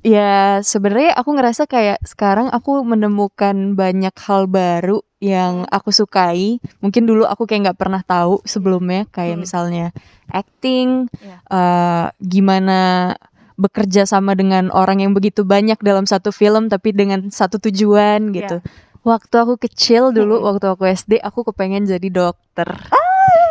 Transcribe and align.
Ya 0.00 0.64
sebenarnya 0.64 1.12
aku 1.12 1.36
ngerasa 1.36 1.68
kayak 1.68 2.00
sekarang 2.08 2.48
aku 2.48 2.80
menemukan 2.80 3.76
banyak 3.76 4.16
hal 4.16 4.48
baru 4.48 5.04
yang 5.20 5.68
aku 5.68 5.92
sukai. 5.92 6.56
Mungkin 6.80 7.04
dulu 7.04 7.28
aku 7.28 7.44
kayak 7.44 7.68
nggak 7.70 7.80
pernah 7.80 8.00
tahu 8.00 8.40
sebelumnya 8.48 9.04
kayak 9.12 9.36
Hmm. 9.36 9.44
misalnya 9.44 9.86
acting, 10.32 11.12
Iya. 11.20 11.36
eh, 11.44 12.06
gimana 12.24 13.12
bekerja 13.60 14.08
sama 14.08 14.32
dengan 14.32 14.72
orang 14.72 15.04
yang 15.04 15.12
begitu 15.12 15.44
banyak 15.44 15.76
dalam 15.84 16.08
satu 16.08 16.32
film 16.32 16.72
tapi 16.72 16.96
dengan 16.96 17.28
satu 17.28 17.60
tujuan 17.60 18.32
gitu. 18.32 18.64
Waktu 19.00 19.32
aku 19.36 19.56
kecil 19.56 20.12
dulu, 20.12 20.40
Mm-mm. 20.40 20.48
waktu 20.48 20.66
aku 20.72 20.84
SD, 20.88 21.20
aku 21.20 21.44
kepengen 21.44 21.84
jadi 21.84 22.08
dokter. 22.08 22.68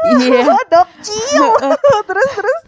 Iya. 0.10 0.46
Dok 0.73 0.89
terus 2.10 2.30
terus. 2.36 2.62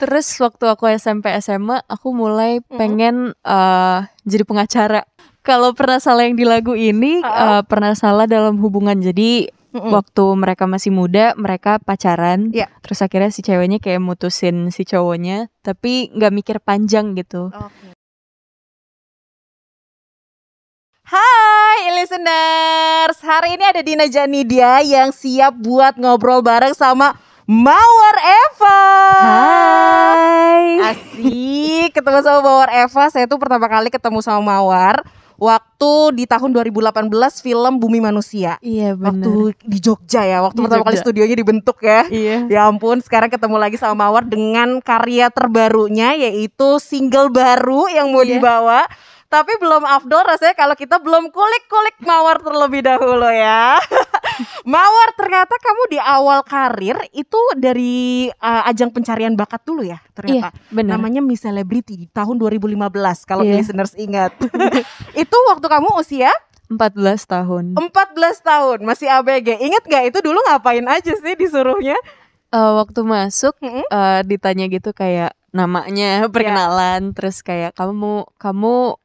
Terus 0.00 0.26
waktu 0.40 0.64
aku 0.66 0.84
SMP 0.90 1.30
SMA 1.38 1.84
aku 1.86 2.10
mulai 2.16 2.64
pengen 2.66 3.36
eh, 3.44 3.98
jadi 4.26 4.44
pengacara. 4.46 5.02
Kalau 5.40 5.72
pernah 5.72 5.96
salah 6.02 6.28
yang 6.28 6.36
di 6.36 6.44
lagu 6.44 6.74
ini 6.76 7.20
eh, 7.22 7.62
pernah 7.64 7.92
salah 7.94 8.26
dalam 8.26 8.58
hubungan. 8.58 8.98
Jadi 8.98 9.48
Mm-mm. 9.70 9.94
waktu 9.94 10.24
mereka 10.34 10.66
masih 10.66 10.90
muda 10.90 11.32
mereka 11.38 11.78
pacaran. 11.78 12.50
Iya. 12.50 12.66
Terus 12.82 13.06
akhirnya 13.06 13.30
si 13.30 13.40
ceweknya 13.46 13.78
kayak 13.78 14.02
mutusin 14.02 14.74
si 14.74 14.82
cowoknya, 14.82 15.46
tapi 15.62 16.10
nggak 16.10 16.32
mikir 16.34 16.56
panjang 16.58 17.14
gitu. 17.14 17.54
Oke. 17.54 17.94
Hai 21.10 21.59
listeners, 21.78 23.18
hari 23.22 23.54
ini 23.54 23.64
ada 23.64 23.80
Dina 23.80 24.06
Janidia 24.06 24.82
yang 24.82 25.14
siap 25.14 25.54
buat 25.54 25.94
ngobrol 25.94 26.42
bareng 26.42 26.74
sama 26.74 27.14
Mawar 27.46 28.16
Eva. 28.20 28.82
Hai. 29.20 30.66
Asik, 30.90 31.94
ketemu 31.94 32.18
sama 32.22 32.40
Mawar 32.42 32.70
Eva. 32.70 33.04
Saya 33.10 33.26
tuh 33.26 33.38
pertama 33.38 33.66
kali 33.66 33.86
ketemu 33.88 34.18
sama 34.18 34.42
Mawar 34.42 35.02
waktu 35.40 35.92
di 36.14 36.24
tahun 36.28 36.52
2018 36.52 37.08
film 37.40 37.72
Bumi 37.80 37.98
Manusia. 37.98 38.60
Iya 38.60 38.92
benar. 38.92 39.16
Waktu 39.24 39.32
di 39.64 39.78
Jogja 39.80 40.22
ya, 40.22 40.44
waktu 40.44 40.60
Di 40.60 40.64
pertama 40.66 40.84
kali 40.84 40.94
Jogja. 40.98 41.06
studionya 41.06 41.36
dibentuk 41.38 41.78
ya. 41.80 42.04
Iya. 42.06 42.36
Ya 42.46 42.60
ampun, 42.68 43.00
sekarang 43.00 43.32
ketemu 43.32 43.56
lagi 43.56 43.80
sama 43.80 44.04
Mawar 44.04 44.26
dengan 44.26 44.78
karya 44.78 45.32
terbarunya 45.32 46.12
yaitu 46.18 46.76
single 46.78 47.30
baru 47.30 47.88
yang 47.88 48.12
mau 48.12 48.20
Iya. 48.22 48.36
dibawa. 48.36 48.84
Tapi 49.30 49.62
belum 49.62 49.86
afdol 49.86 50.26
rasanya 50.26 50.58
kalau 50.58 50.74
kita 50.74 50.98
belum 50.98 51.30
kulik-kulik 51.30 52.02
Mawar 52.02 52.42
terlebih 52.42 52.82
dahulu 52.82 53.30
ya. 53.30 53.78
Mawar 54.74 55.14
ternyata 55.14 55.54
kamu 55.54 55.82
di 55.86 55.98
awal 56.02 56.42
karir 56.42 56.98
itu 57.14 57.38
dari 57.54 58.26
uh, 58.42 58.66
ajang 58.66 58.90
pencarian 58.90 59.38
bakat 59.38 59.62
dulu 59.62 59.86
ya 59.86 60.02
ternyata. 60.18 60.50
Iya, 60.50 60.74
benar. 60.74 60.98
Namanya 60.98 61.22
Miss 61.22 61.46
Celebrity 61.46 61.94
di 61.94 62.06
tahun 62.10 62.42
2015 62.42 62.74
kalau 63.22 63.46
Iya. 63.46 63.62
listeners 63.62 63.94
ingat. 63.94 64.34
itu 65.22 65.36
waktu 65.46 65.66
kamu 65.70 65.94
usia 65.94 66.34
14 66.66 67.30
tahun. 67.30 67.64
14 67.78 67.86
tahun, 68.42 68.78
masih 68.82 69.14
ABG. 69.14 69.62
Ingat 69.62 69.82
gak 69.86 70.04
itu 70.10 70.18
dulu 70.26 70.42
ngapain 70.42 70.82
aja 70.90 71.14
sih 71.14 71.34
disuruhnya? 71.38 71.94
Eh, 72.50 72.72
waktu 72.74 73.06
masuk 73.06 73.54
Mm-mm. 73.62 73.86
eh, 73.86 74.20
ditanya 74.26 74.66
gitu 74.66 74.90
kayak 74.90 75.38
namanya 75.54 76.26
perkenalan 76.30 77.10
terus 77.14 77.42
kayak 77.46 77.74
kamu 77.78 78.26
kamu 78.38 78.98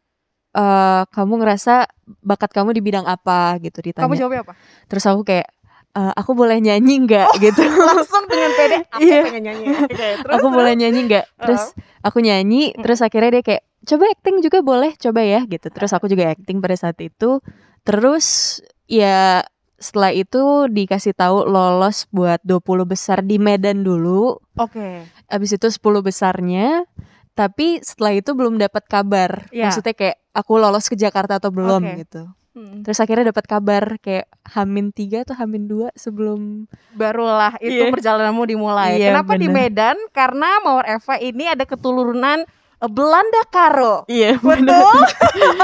eh, 0.55 1.03
kamu 1.05 1.33
ngerasa 1.37 1.85
bakat 2.21 2.49
kamu 2.49 2.71
di 2.71 2.81
bidang 2.81 3.03
apa 3.03 3.59
gitu 3.59 3.83
ditanya 3.83 4.07
Kamu 4.07 4.15
jawabnya 4.15 4.41
apa? 4.41 4.53
terus 4.87 5.03
aku 5.03 5.21
kayak 5.23 5.51
"Eh, 5.91 6.13
aku 6.13 6.31
boleh 6.33 6.59
nyanyi 6.59 7.03
nggak 7.03 7.27
gitu 7.39 7.61
Langsung 7.87 8.27
dengan 8.27 8.51
pede, 8.53 8.77
aku 8.85 8.99
Iya. 9.01 9.21
pengen 9.25 9.43
nyanyi. 9.43 9.65
Oke, 9.71 9.95
terus, 10.23 10.33
aku 10.33 10.47
boleh 10.49 10.73
nyanyi 10.73 10.99
nggak 11.05 11.25
terus 11.37 11.63
aku 12.01 12.17
nyanyi 12.19 12.71
Mm. 12.71 12.81
terus 12.81 12.99
akhirnya 12.99 13.31
dia 13.31 13.43
kayak 13.45 13.63
coba 13.85 14.03
acting 14.09 14.37
juga 14.39 14.59
boleh 14.59 14.91
coba 14.95 15.21
ya 15.21 15.45
gitu 15.45 15.67
terus 15.69 15.91
aku 15.91 16.07
juga 16.07 16.29
acting 16.29 16.57
pada 16.57 16.73
saat 16.73 16.97
itu 16.99 17.39
terus 17.81 18.59
ya 18.85 19.45
setelah 19.75 20.09
itu 20.09 20.41
dikasih 20.67 21.13
tahu 21.13 21.45
lolos 21.45 22.07
buat 22.09 22.41
20 22.41 22.63
besar 22.83 23.21
di 23.21 23.37
Medan 23.37 23.83
dulu 23.83 24.39
Oke. 24.55 25.05
abis 25.27 25.51
itu 25.53 25.67
10 25.69 25.79
besarnya 26.01 26.83
tapi 27.31 27.79
setelah 27.79 28.15
itu 28.15 28.31
belum 28.31 28.57
dapat 28.57 28.83
kabar 28.85 29.45
Iya. 29.47 29.69
maksudnya 29.69 29.93
kayak 29.93 30.17
aku 30.35 30.59
lolos 30.59 30.85
ke 30.85 30.93
Jakarta 30.93 31.39
atau 31.39 31.49
belum 31.49 31.81
Oke. 31.81 32.03
gitu 32.03 32.23
Hmm. 32.51 32.87
terus 32.87 32.95
akhirnya 32.99 33.35
dapat 33.35 33.45
kabar 33.45 33.99
kayak 33.99 34.31
Hamin 34.47 34.87
tiga 34.89 35.27
atau 35.27 35.35
Hamin 35.35 35.67
dua 35.67 35.91
sebelum 35.93 36.71
Barulah 36.91 37.59
itu 37.59 37.83
Iya. 37.83 37.91
perjalananmu 37.91 38.47
dimulai. 38.47 38.95
Iya, 38.95 39.11
Kenapa 39.11 39.35
di 39.35 39.51
bener. 39.51 39.67
Medan? 39.67 39.97
Karena 40.11 40.63
Mawar 40.63 40.87
Eva 40.87 41.19
ini 41.19 41.51
ada 41.51 41.67
keturunan 41.67 42.47
eh, 42.79 42.87
Belanda 42.87 43.43
Karo. 43.49 44.07
iya 44.07 44.39
Betul. 44.39 44.71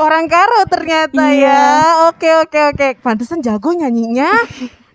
Orang 0.00 0.26
Karo 0.26 0.66
ternyata 0.66 1.22
Iya. 1.30 1.54
ya. 1.54 1.62
Oke 2.10 2.30
oke 2.36 2.60
oke. 2.74 2.86
Pantesan 2.98 3.38
jago 3.38 3.70
nyanyinya. 3.72 4.30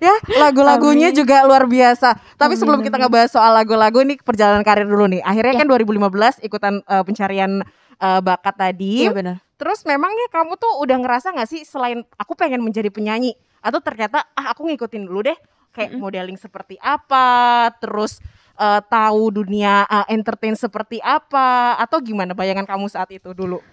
ya, 0.03 0.11
lagu-lagunya 0.35 1.15
juga 1.15 1.47
luar 1.47 1.63
biasa. 1.63 2.19
Tapi 2.35 2.53
Amin, 2.53 2.59
sebelum 2.59 2.83
kita 2.83 2.99
ngebahas 2.99 3.31
soal 3.31 3.55
lagu-lagu 3.55 4.03
ini 4.03 4.19
perjalanan 4.19 4.59
karir 4.59 4.83
dulu 4.83 5.07
nih. 5.07 5.23
Akhirnya 5.23 5.55
Ya. 5.55 5.59
kan 5.63 5.67
2015 5.69 6.43
ikutan 6.43 6.83
eh, 6.83 7.03
pencarian 7.07 7.63
eh, 8.03 8.19
bakat 8.19 8.55
tadi. 8.59 9.07
iya 9.07 9.15
benar 9.15 9.39
Terus 9.55 9.87
memangnya 9.87 10.27
kamu 10.27 10.59
tuh 10.59 10.83
udah 10.83 10.97
ngerasa 10.99 11.31
gak 11.39 11.47
sih 11.47 11.63
selain 11.63 12.03
aku 12.19 12.35
pengen 12.35 12.59
menjadi 12.59 12.91
penyanyi 12.91 13.31
atau 13.63 13.79
ternyata 13.79 14.27
ah 14.35 14.51
aku 14.51 14.67
ngikutin 14.67 15.07
dulu 15.07 15.23
deh 15.23 15.39
kayak 15.71 15.95
Mm-mm. 15.95 16.03
modeling 16.03 16.35
seperti 16.35 16.75
apa, 16.83 17.71
terus 17.79 18.19
eh, 18.59 18.81
tahu 18.91 19.41
dunia 19.41 19.87
eh, 19.87 20.13
entertain 20.13 20.53
seperti 20.53 20.99
apa 20.99 21.79
atau 21.79 22.03
gimana 22.03 22.35
bayangan 22.35 22.67
kamu 22.67 22.91
saat 22.91 23.09
itu 23.15 23.31
dulu? 23.31 23.63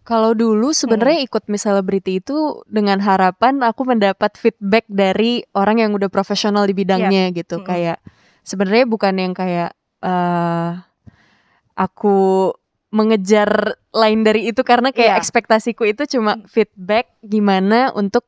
Kalau 0.00 0.32
dulu 0.32 0.72
sebenarnya 0.72 1.20
ikut 1.28 1.44
Miss 1.52 1.68
Celebrity 1.68 2.24
itu 2.24 2.64
dengan 2.64 2.98
harapan 3.04 3.60
aku 3.60 3.84
mendapat 3.84 4.32
feedback 4.40 4.88
dari 4.88 5.44
orang 5.52 5.84
yang 5.84 5.92
udah 5.92 6.08
profesional 6.08 6.64
di 6.64 6.72
bidangnya 6.72 7.28
gitu. 7.36 7.60
Mm-mm. 7.60 7.68
Kayak 7.68 7.98
sebenarnya 8.40 8.88
bukan 8.88 9.14
yang 9.18 9.34
kayak 9.36 9.76
eh 10.00 10.70
aku 11.76 12.50
mengejar 12.90 13.48
lain 13.90 14.22
dari 14.22 14.50
itu 14.50 14.60
karena 14.60 14.90
kayak 14.90 15.14
Iya. 15.14 15.18
ekspektasiku 15.18 15.86
itu 15.86 16.06
cuma 16.08 16.38
feedback 16.46 17.10
gimana 17.22 17.94
untuk 17.94 18.26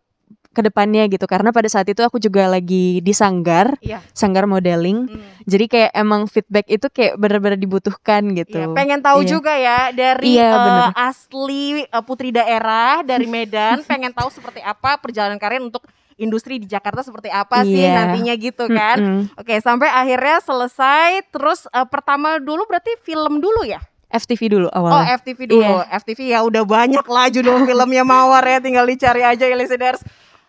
ke 0.52 0.60
depannya 0.60 1.08
gitu. 1.08 1.24
Karena 1.24 1.48
pada 1.48 1.64
saat 1.64 1.88
itu 1.88 2.04
aku 2.04 2.20
juga 2.20 2.44
lagi 2.44 3.00
di 3.00 3.12
sanggar, 3.12 3.72
Iya. 3.80 4.04
sanggar 4.12 4.44
modeling. 4.44 5.08
Hmm. 5.08 5.24
Jadi 5.48 5.64
kayak 5.66 5.90
emang 5.96 6.28
feedback 6.28 6.68
itu 6.68 6.86
kayak 6.86 7.16
benar-benar 7.16 7.56
dibutuhkan 7.56 8.20
gitu. 8.36 8.60
Iya, 8.60 8.68
pengen 8.70 9.00
tahu 9.00 9.24
Iya. 9.24 9.28
juga 9.32 9.52
ya 9.56 9.78
dari 9.90 10.36
Iya, 10.36 10.46
eh, 10.46 10.60
bener. 10.60 10.88
asli 10.94 11.64
eh, 11.82 12.04
putri 12.04 12.28
daerah 12.30 13.00
dari 13.00 13.24
Medan, 13.34 13.80
pengen 13.82 14.12
tahu 14.12 14.28
seperti 14.28 14.60
apa 14.60 15.00
perjalanan 15.00 15.40
karir 15.40 15.64
untuk 15.64 15.88
industri 16.20 16.60
di 16.60 16.68
Jakarta 16.68 17.00
seperti 17.00 17.32
apa 17.32 17.64
sih 17.64 17.82
Iya. 17.82 17.96
nantinya 17.96 18.34
gitu 18.36 18.68
kan. 18.68 18.96
Mm-mm. 19.00 19.22
Oke, 19.40 19.56
sampai 19.58 19.88
akhirnya 19.88 20.38
selesai 20.38 21.32
terus 21.32 21.64
eh, 21.66 21.88
pertama 21.88 22.36
dulu 22.36 22.68
berarti 22.68 22.92
film 23.00 23.40
dulu 23.40 23.64
ya? 23.64 23.80
FTV 24.12 24.40
dulu 24.50 24.68
Oh, 24.68 24.78
awalnya. 24.78 25.16
FTV 25.16 25.38
dulu. 25.48 25.64
Iya. 25.64 25.88
FTV 25.96 26.20
ya 26.28 26.38
udah 26.42 26.62
banyak 26.62 27.02
lah 27.02 27.26
judul 27.26 27.64
filmnya 27.66 28.04
Mawar 28.04 28.44
ya, 28.44 28.58
tinggal 28.58 28.84
dicari 28.84 29.20
aja 29.20 29.42
ya 29.42 29.54
listeners. 29.54 30.04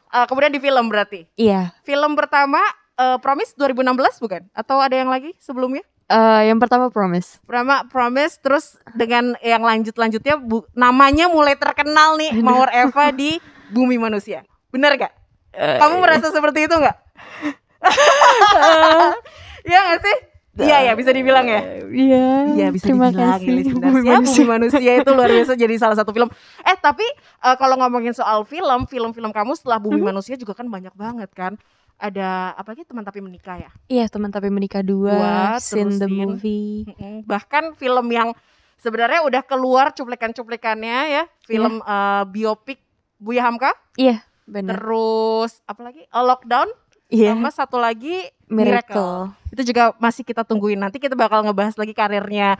Eh, 0.09 0.25
kemudian 0.27 0.49
di 0.49 0.59
film 0.59 0.85
berarti. 0.85 1.25
Iya. 1.33 1.71
Film 1.81 2.13
pertama 2.13 2.59
eh, 2.93 3.17
Promise 3.17 3.55
2016 3.55 4.19
bukan? 4.19 4.41
Atau 4.51 4.77
ada 4.77 4.93
yang 4.93 5.07
lagi 5.07 5.31
sebelumnya? 5.37 5.81
Eh, 6.05 6.41
yang 6.45 6.59
pertama 6.59 6.87
Promise. 6.87 7.39
Pertama 7.41 7.87
Promise 7.87 8.37
terus 8.37 8.65
dengan 8.91 9.33
yang 9.39 9.63
lanjut-lanjutnya 9.63 10.35
bu- 10.37 10.67
namanya 10.73 11.25
mulai 11.25 11.55
terkenal 11.55 12.19
nih 12.19 12.35
Mawar 12.35 12.69
Eva 12.69 13.09
di 13.09 13.39
Bumi 13.71 13.95
Manusia. 13.95 14.43
Bener 14.69 14.93
gak? 14.93 15.13
Eh, 15.53 15.79
Kamu 15.79 15.97
merasa 15.97 16.29
seperti 16.29 16.67
itu 16.67 16.75
nggak? 16.75 16.97
Iya 19.63 19.79
gak 19.79 20.01
sih? 20.03 20.17
Iya 20.55 20.77
ya 20.85 20.93
bisa 20.93 21.09
dibilang 21.09 21.43
ya. 21.43 21.61
Iya. 21.83 22.25
Iya 22.53 22.67
bisa 22.69 22.85
terima 22.85 23.09
dibilang 23.09 23.41
kasih. 23.41 23.47
ya 23.47 23.53
listeners 23.55 23.81
Bumi 24.29 24.45
Manusia. 24.45 24.91
Itu 24.95 25.09
luar 25.11 25.29
biasa 25.31 25.53
jadi 25.55 25.75
salah 25.75 25.93
satu 25.93 26.09
film 26.09 26.29
Eh 26.61 26.77
tapi 26.77 27.01
eh, 27.39 27.55
kalau 27.55 27.73
ngomongin 27.75 28.11
soal 28.11 28.43
film 28.43 28.85
Film-film 28.85 29.29
kamu 29.29 29.53
setelah 29.53 29.77
Bumi 29.77 29.97
Mhm. 29.97 30.07
Manusia 30.07 30.35
juga 30.35 30.53
kan 30.53 30.67
banyak 30.67 30.93
banget 30.93 31.29
kan 31.31 31.57
Ada 31.95 32.53
apa 32.53 32.69
lagi 32.69 32.83
teman 32.83 33.01
tapi 33.01 33.17
menikah 33.19 33.57
ya 33.57 33.71
Iya 33.87 34.05
teman 34.07 34.29
tapi 34.29 34.47
menikah 34.47 34.81
dua. 34.81 35.09
Dua, 35.11 35.35
Scene 35.57 35.95
the 35.95 36.05
movie. 36.05 36.85
Mm-mm. 36.87 37.23
Bahkan 37.23 37.73
film 37.73 38.05
yang 38.07 38.29
sebenarnya 38.75 39.23
udah 39.23 39.41
keluar 39.41 39.89
cuplikan-cuplikannya 39.91 40.97
ya 41.11 41.23
Film 41.41 41.79
eh, 41.79 42.23
biopik 42.25 42.77
Buya 43.17 43.41
Hamka 43.43 43.73
Iya 43.95 44.21
benar. 44.43 44.77
Terus 44.77 45.65
apa 45.65 45.81
lagi 45.83 46.01
Eh, 46.03 46.23
Lockdown 46.23 46.69
Iya. 47.09 47.31
Sama 47.31 47.49
satu 47.49 47.77
lagi 47.77 48.25
Miracle. 48.53 49.33
itu 49.49 49.61
juga 49.69 49.93
masih 49.97 50.21
kita 50.21 50.41
tungguin 50.41 50.77
nanti 50.77 50.97
kita 50.97 51.13
bakal 51.13 51.45
ngebahas 51.45 51.77
lagi 51.77 51.93
karirnya 51.93 52.57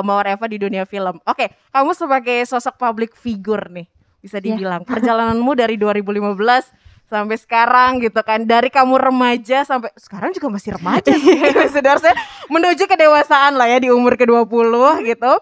Mawar 0.00 0.32
Eva 0.32 0.48
di 0.48 0.56
dunia 0.56 0.88
film. 0.88 1.20
Oke, 1.28 1.52
kamu 1.68 1.92
sebagai 1.92 2.40
sosok 2.48 2.80
public 2.80 3.12
figure 3.12 3.68
nih 3.68 3.84
bisa 4.18 4.40
Iya. 4.40 4.56
dibilang 4.56 4.82
perjalananmu 4.82 5.52
dari 5.52 5.76
2015 5.76 6.72
sampai 7.08 7.36
sekarang 7.40 8.00
gitu 8.00 8.20
kan 8.20 8.44
dari 8.44 8.68
kamu 8.68 9.00
remaja 9.00 9.64
sampai 9.64 9.88
sekarang 9.96 10.32
juga 10.32 10.52
masih 10.52 10.76
remaja 10.76 11.12
sih 11.12 11.36
sebenarnya 11.72 12.12
menuju 12.48 12.84
kedewasaan 12.84 13.56
lah 13.56 13.68
ya 13.68 13.80
di 13.80 13.88
umur 13.88 14.16
ke-20 14.16 14.72
gitu. 15.04 15.32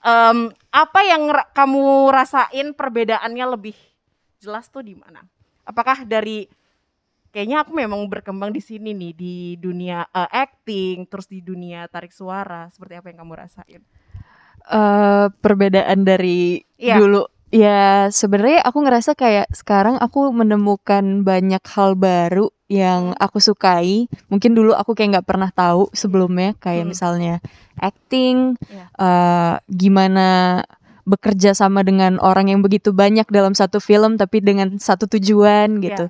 Em, 0.00 0.48
apa 0.72 1.00
yang 1.04 1.28
kamu 1.52 2.08
rasain 2.08 2.72
perbedaannya 2.72 3.46
lebih 3.52 3.76
jelas 4.40 4.68
tuh 4.68 4.80
di 4.80 4.96
mana? 4.96 5.20
Apakah 5.64 6.08
dari 6.08 6.48
kayaknya 7.30 7.62
aku 7.62 7.72
memang 7.72 8.04
berkembang 8.06 8.50
di 8.50 8.60
sini 8.60 8.90
nih 8.92 9.12
di 9.14 9.34
dunia 9.56 10.04
eh, 10.10 10.30
acting, 10.30 11.06
terus 11.06 11.26
di 11.26 11.40
dunia 11.40 11.86
tarik 11.86 12.10
suara, 12.10 12.66
seperti 12.68 12.98
apa 12.98 13.06
yang 13.10 13.22
kamu 13.24 13.34
rasain? 13.38 13.82
eh 14.60 15.26
perbedaan 15.40 16.04
dari 16.04 16.60
Iya. 16.76 17.00
dulu 17.00 17.24
ya 17.50 18.06
sebenarnya 18.12 18.62
aku 18.62 18.78
ngerasa 18.86 19.16
kayak 19.18 19.50
sekarang 19.50 19.98
aku 19.98 20.30
menemukan 20.30 21.24
banyak 21.26 21.64
hal 21.64 21.98
baru 21.98 22.52
yang 22.70 23.16
aku 23.18 23.42
sukai 23.42 24.06
mungkin 24.30 24.54
dulu 24.54 24.70
aku 24.76 24.94
kayak 24.94 25.18
nggak 25.18 25.26
pernah 25.26 25.50
tahu 25.50 25.90
sebelumnya 25.90 26.54
kayak 26.62 26.86
Hmm. 26.86 26.92
misalnya 26.92 27.34
acting 27.80 28.54
Iya. 28.70 28.84
eh, 28.94 29.54
gimana 29.66 30.28
bekerja 31.08 31.56
sama 31.56 31.82
dengan 31.82 32.20
orang 32.22 32.52
yang 32.52 32.60
begitu 32.62 32.94
banyak 32.94 33.26
dalam 33.32 33.56
satu 33.56 33.82
film 33.82 34.14
tapi 34.14 34.38
dengan 34.38 34.78
satu 34.78 35.10
tujuan 35.10 35.82
gitu 35.82 36.06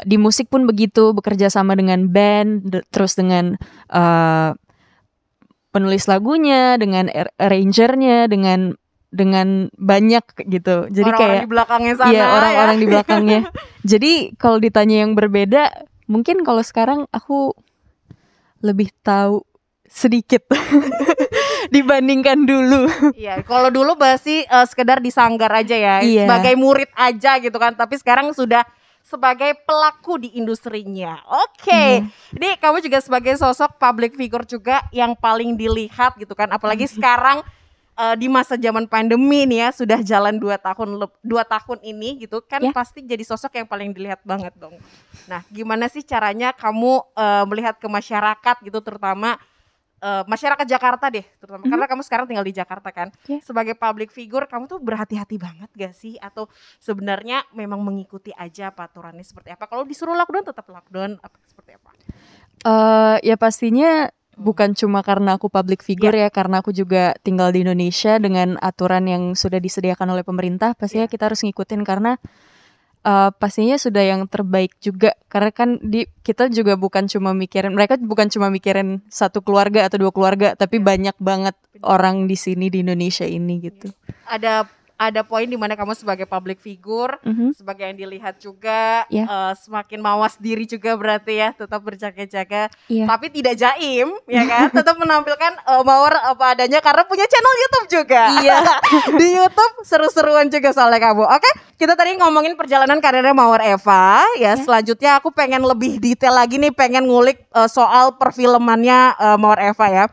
di 0.00 0.16
musik 0.16 0.46
pun 0.46 0.64
begitu 0.64 1.10
bekerja 1.10 1.46
sama 1.46 1.72
dengan 1.72 2.06
band 2.06 2.50
de- 2.64 2.84
terus 2.88 3.14
dengan 3.14 3.54
eh, 3.86 4.50
penulis 5.70 6.04
lagunya 6.04 6.74
dengan 6.74 7.06
ar- 7.08 7.34
arrangernya 7.36 8.26
dengan 8.26 8.74
dengan 9.08 9.70
banyak 9.72 10.22
gitu 10.44 10.86
jadi 10.88 11.06
Orang-orang 11.08 11.30
kayak 11.30 11.40
di 11.40 11.48
belakangnya 11.48 11.94
sana 11.94 12.10
iya 12.10 12.24
orang-orang 12.28 12.74
ya. 12.74 12.80
di 12.80 12.86
belakangnya 12.92 13.40
jadi 13.82 14.12
kalau 14.34 14.58
ditanya 14.58 14.96
yang 15.00 15.14
berbeda 15.14 15.70
mungkin 16.04 16.42
kalau 16.42 16.60
sekarang 16.60 17.06
aku 17.08 17.54
lebih 18.60 18.90
tahu 19.00 19.46
sedikit 19.86 20.42
dibandingkan 21.70 22.42
dulu 22.42 22.90
Iya, 23.14 23.42
kalau 23.42 23.68
dulu 23.68 23.94
masih 23.94 24.42
eh, 24.42 24.66
sekedar 24.66 24.98
disanggar 24.98 25.50
aja 25.50 25.72
ya, 25.72 25.96
Iya. 26.00 26.26
sebagai 26.26 26.54
murid 26.56 26.90
aja 26.92 27.38
gitu 27.38 27.54
kan. 27.54 27.72
Tapi 27.72 27.94
sekarang 27.96 28.32
sudah 28.32 28.66
sebagai 29.04 29.52
pelaku 29.68 30.16
di 30.16 30.32
industrinya. 30.34 31.20
Oke, 31.44 32.00
Iya. 32.00 32.08
ini 32.32 32.48
kamu 32.56 32.80
juga 32.80 33.04
sebagai 33.04 33.36
sosok 33.36 33.76
public 33.76 34.16
figure 34.16 34.48
juga 34.48 34.80
yang 34.90 35.12
paling 35.12 35.54
dilihat 35.54 36.16
gitu 36.16 36.32
kan. 36.32 36.48
Apalagi 36.48 36.88
sekarang 36.88 37.44
eh, 37.94 38.16
di 38.18 38.26
masa 38.26 38.58
zaman 38.58 38.90
pandemi 38.90 39.46
nih 39.46 39.60
ya, 39.60 39.68
sudah 39.70 40.02
jalan 40.02 40.34
dua 40.34 40.58
tahun 40.58 40.98
dua 41.22 41.46
tahun 41.46 41.78
ini 41.78 42.26
gitu 42.26 42.42
kan, 42.42 42.58
Ya. 42.58 42.74
pasti 42.74 42.98
jadi 43.06 43.22
sosok 43.22 43.54
yang 43.54 43.70
paling 43.70 43.94
dilihat 43.94 44.18
banget 44.26 44.50
dong. 44.58 44.74
Nah, 45.30 45.46
gimana 45.46 45.86
sih 45.86 46.02
caranya 46.02 46.50
kamu 46.50 46.90
eh, 47.14 47.44
melihat 47.46 47.78
ke 47.78 47.86
masyarakat 47.86 48.56
gitu, 48.66 48.82
terutama 48.82 49.38
eh, 50.04 50.22
masyarakat 50.28 50.66
Jakarta 50.68 51.08
deh, 51.08 51.24
terutama 51.40 51.64
Mhm. 51.64 51.72
karena 51.72 51.86
kamu 51.88 52.02
sekarang 52.04 52.26
tinggal 52.28 52.44
di 52.44 52.52
Jakarta 52.52 52.92
kan. 52.92 53.08
Ya. 53.24 53.40
Sebagai 53.40 53.72
public 53.72 54.12
figure, 54.12 54.44
kamu 54.44 54.68
tuh 54.68 54.76
berhati-hati 54.84 55.40
banget 55.40 55.72
gak 55.72 55.96
sih? 55.96 56.20
Atau 56.20 56.52
sebenarnya 56.76 57.40
memang 57.56 57.80
mengikuti 57.80 58.28
aja 58.36 58.68
apa 58.68 58.84
aturannya 58.84 59.24
seperti 59.24 59.56
apa? 59.56 59.64
Kalau 59.64 59.88
disuruh 59.88 60.12
lockdown 60.12 60.44
tetap 60.44 60.68
lockdown, 60.68 61.16
apa 61.24 61.36
seperti 61.48 61.80
apa? 61.80 61.90
Eh, 62.64 63.16
ya 63.24 63.36
pastinya 63.40 64.08
Hmm. 64.34 64.50
bukan 64.50 64.74
cuma 64.74 65.00
karena 65.00 65.38
aku 65.38 65.46
public 65.46 65.80
figure 65.80 66.12
ya, 66.12 66.26
karena 66.28 66.58
aku 66.58 66.74
juga 66.74 67.14
tinggal 67.22 67.54
di 67.54 67.62
Indonesia 67.62 68.18
dengan 68.18 68.58
aturan 68.58 69.06
yang 69.06 69.32
sudah 69.32 69.62
disediakan 69.62 70.10
oleh 70.10 70.26
pemerintah, 70.26 70.74
pastinya 70.74 71.06
Iya. 71.06 71.12
kita 71.14 71.30
harus 71.30 71.40
ngikutin 71.46 71.86
karena 71.86 72.18
eh, 73.04 73.30
pastinya 73.36 73.76
sudah 73.76 74.02
yang 74.02 74.24
terbaik 74.26 74.74
juga. 74.80 75.12
Karena 75.28 75.52
kan 75.52 75.78
di 75.84 76.08
kita 76.24 76.48
juga 76.48 76.74
bukan 76.74 77.06
cuma 77.06 77.36
mikirin 77.36 77.76
mereka 77.76 78.00
bukan 78.00 78.32
cuma 78.32 78.48
mikirin 78.48 79.04
satu 79.12 79.44
keluarga 79.44 79.84
atau 79.86 80.00
dua 80.00 80.12
keluarga, 80.12 80.56
tapi 80.56 80.80
Iya. 80.80 80.84
banyak 80.84 81.16
banget 81.20 81.56
orang 81.84 82.26
di 82.26 82.34
sini 82.34 82.72
di 82.72 82.80
Indonesia 82.80 83.28
ini 83.28 83.60
gitu. 83.60 83.92
Ada 84.24 84.64
ada 84.94 85.20
poin 85.20 85.44
di 85.44 85.58
mana 85.58 85.74
kamu 85.74 85.92
sebagai 85.92 86.22
public 86.22 86.58
figure, 86.58 87.18
Mhm. 87.20 87.50
sebagai 87.52 87.82
yang 87.82 87.98
dilihat 87.98 88.38
juga, 88.38 89.02
Ya. 89.08 89.26
eh, 89.26 89.52
semakin 89.58 89.98
mawas 89.98 90.38
diri 90.38 90.64
juga 90.64 90.94
berarti 90.94 91.34
ya, 91.36 91.50
tetap 91.50 91.82
berjaga-jaga, 91.82 92.70
Iya. 92.86 93.04
tapi 93.04 93.26
tidak 93.28 93.54
jaim, 93.54 94.14
ya 94.24 94.42
kan? 94.44 94.66
tetap 94.86 94.94
menampilkan 94.94 95.52
eh, 95.58 95.82
mawar 95.82 96.14
apa 96.24 96.54
adanya 96.54 96.78
karena 96.78 97.02
punya 97.04 97.26
channel 97.26 97.54
YouTube 97.58 97.86
juga. 97.92 98.22
Iya. 98.38 98.58
di 99.20 99.28
YouTube 99.34 99.74
seru-seruan 99.82 100.46
juga 100.46 100.70
soalnya 100.70 101.02
kamu. 101.02 101.26
Oke, 101.26 101.50
kita 101.74 101.94
tadi 101.94 102.14
ngomongin 102.14 102.54
perjalanan 102.54 103.02
karirnya 103.02 103.34
Mawar 103.34 103.60
Eva. 103.60 104.22
Ya, 104.38 104.54
Ya. 104.54 104.62
selanjutnya 104.62 105.18
aku 105.18 105.34
pengen 105.34 105.66
lebih 105.66 105.98
detail 105.98 106.32
lagi 106.32 106.56
nih, 106.56 106.70
pengen 106.70 107.04
ngulik 107.04 107.42
eh, 107.50 107.66
soal 107.66 108.14
perfilmannya 108.14 108.98
eh, 109.16 109.36
Mawar 109.36 109.58
Eva 109.60 109.86
ya. 109.90 110.06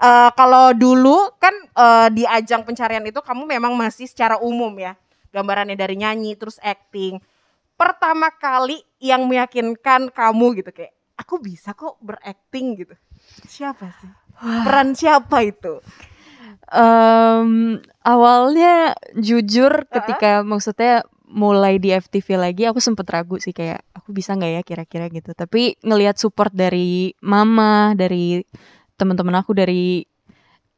Eh, 0.00 0.30
kalau 0.32 0.72
dulu 0.72 1.28
kan 1.36 1.52
eh, 1.76 2.08
di 2.16 2.24
ajang 2.24 2.64
pencarian 2.64 3.04
itu 3.04 3.20
kamu 3.20 3.44
memang 3.44 3.76
masih 3.76 4.08
secara 4.08 4.40
umum 4.40 4.72
ya, 4.80 4.96
gambarannya 5.28 5.76
dari 5.76 6.00
nyanyi 6.00 6.40
terus 6.40 6.56
acting. 6.64 7.20
Pertama 7.76 8.32
kali 8.32 8.80
yang 8.96 9.28
meyakinkan 9.28 10.08
kamu 10.08 10.64
gitu 10.64 10.72
kayak 10.72 10.96
aku 11.20 11.36
bisa 11.44 11.76
kok 11.76 12.00
berakting 12.00 12.80
gitu. 12.80 12.96
Siapa 13.44 13.92
sih? 14.00 14.08
Peran 14.40 14.96
siapa 14.96 15.44
itu? 15.44 15.84
Em, 16.72 17.76
awalnya 18.00 18.96
jujur 19.20 19.84
ketika 19.84 20.40
maksudnya 20.40 21.04
mulai 21.28 21.76
di 21.76 21.92
FTV 21.92 22.40
lagi 22.40 22.64
aku 22.64 22.80
sempet 22.80 23.06
ragu 23.06 23.36
sih 23.38 23.52
kayak 23.54 23.84
aku 23.94 24.10
bisa 24.10 24.34
nggak 24.34 24.50
ya 24.50 24.62
kira-kira 24.66 25.06
gitu 25.14 25.30
tapi 25.30 25.78
ngelihat 25.78 26.18
support 26.18 26.50
dari 26.50 27.14
mama 27.22 27.94
dari 27.94 28.42
teman-teman 29.00 29.40
aku 29.40 29.56
dari 29.56 30.04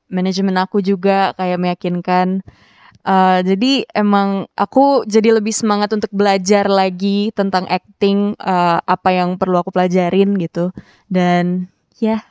manajemen 0.07 0.55
aku 0.57 0.79
juga 0.79 1.35
kayak 1.35 1.59
meyakinkan 1.59 2.47
Eh, 3.03 3.41
jadi 3.43 3.83
emang 3.99 4.47
aku 4.55 5.03
jadi 5.11 5.35
lebih 5.35 5.51
semangat 5.51 5.91
untuk 5.91 6.07
belajar 6.15 6.71
lagi 6.71 7.35
tentang 7.35 7.67
acting 7.67 8.39
eh, 8.39 8.79
apa 8.79 9.11
yang 9.11 9.35
perlu 9.35 9.59
aku 9.59 9.75
pelajarin 9.75 10.39
gitu 10.39 10.71
dan 11.11 11.67
ya 11.99 12.23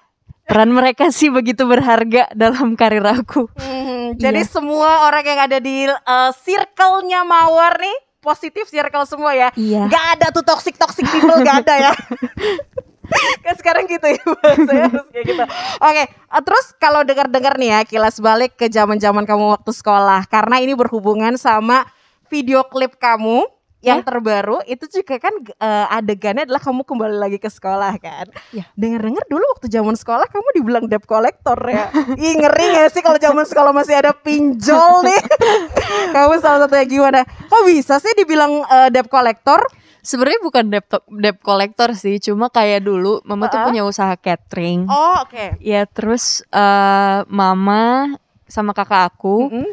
peran 0.47 0.71
mereka 0.71 1.11
sih 1.11 1.27
begitu 1.27 1.67
berharga 1.67 2.31
dalam 2.39 2.79
karir 2.79 3.03
aku 3.03 3.51
Hmm, 3.59 4.15
jadi 4.15 4.47
Iya. 4.47 4.47
semua 4.47 5.11
orang 5.11 5.27
yang 5.27 5.39
ada 5.43 5.59
di 5.59 5.91
uh, 5.91 6.31
circle-nya 6.39 7.27
Mawar 7.27 7.75
nih 7.75 7.97
positif 8.23 8.71
circle 8.71 9.03
semua 9.03 9.35
ya. 9.35 9.51
iya 9.59 9.91
Gak 9.91 10.05
ada 10.15 10.31
tuh 10.31 10.47
toxic 10.47 10.79
toxic 10.79 11.03
people 11.03 11.35
gak 11.43 11.67
ada 11.67 11.75
ya. 11.83 11.93
kan 13.45 13.53
sekarang 13.57 13.83
gitu 13.87 14.07
ya 14.07 14.23
bahasanya 14.39 14.85
harus 14.89 15.07
kayak 15.11 15.25
gitu. 15.27 15.43
Oke, 15.81 16.03
uh, 16.07 16.41
terus 16.43 16.65
kalau 16.77 17.01
dengar-dengar 17.03 17.53
nih 17.59 17.69
ya 17.75 17.79
kilas 17.85 18.17
balik 18.23 18.55
ke 18.55 18.71
zaman-zaman 18.71 19.23
kamu 19.27 19.55
waktu 19.59 19.71
sekolah 19.71 20.25
karena 20.29 20.61
ini 20.63 20.73
berhubungan 20.73 21.35
sama 21.35 21.85
video 22.31 22.63
klip 22.67 22.95
kamu 22.95 23.43
yang 23.81 24.05
Ya. 24.05 24.13
terbaru 24.13 24.61
itu 24.69 24.85
juga 24.85 25.17
kan 25.17 25.33
uh, 25.57 25.89
adegannya 25.89 26.45
adalah 26.45 26.61
kamu 26.61 26.85
kembali 26.85 27.17
lagi 27.17 27.41
ke 27.41 27.49
sekolah 27.49 27.97
kan. 27.97 28.29
Ya. 28.53 28.69
Dengar-dengar 28.77 29.25
dulu 29.25 29.41
waktu 29.57 29.73
zaman 29.73 29.97
sekolah 29.97 30.29
kamu 30.29 30.47
dibilang 30.61 30.85
debt 30.85 31.01
collector 31.09 31.57
ya. 31.65 31.89
Ih 32.13 32.37
ngeri 32.37 32.77
gak 32.77 32.93
sih 32.93 33.01
kalau 33.01 33.17
zaman 33.17 33.41
sekolah 33.41 33.73
masih 33.73 33.97
ada 33.97 34.13
pinjol 34.13 35.01
nih. 35.01 35.21
kamu 36.15 36.37
salah 36.45 36.69
satunya 36.69 36.85
gimana? 36.85 37.25
Kok 37.25 37.63
bisa 37.65 37.97
sih 37.97 38.13
dibilang 38.13 38.61
uh, 38.69 38.93
debt 38.93 39.09
collector? 39.09 39.65
Sebenarnya 40.01 40.41
bukan 40.41 40.63
debt 40.67 40.85
debt 41.15 41.37
collector 41.39 41.93
sih 41.93 42.17
cuma 42.17 42.47
kayak 42.47 42.81
dulu 42.81 43.21
mama 43.21 43.47
tuh 43.47 43.55
Uh-uh. 43.55 43.67
punya 43.67 43.83
usaha 43.83 44.13
catering 44.13 44.85
Oh 44.85 45.21
oke. 45.21 45.57
ya 45.57 45.85
terus 45.85 46.41
eh, 46.47 47.19
mama 47.25 48.13
sama 48.45 48.71
kakak 48.71 49.09
aku 49.09 49.47
Mm-mm. 49.47 49.71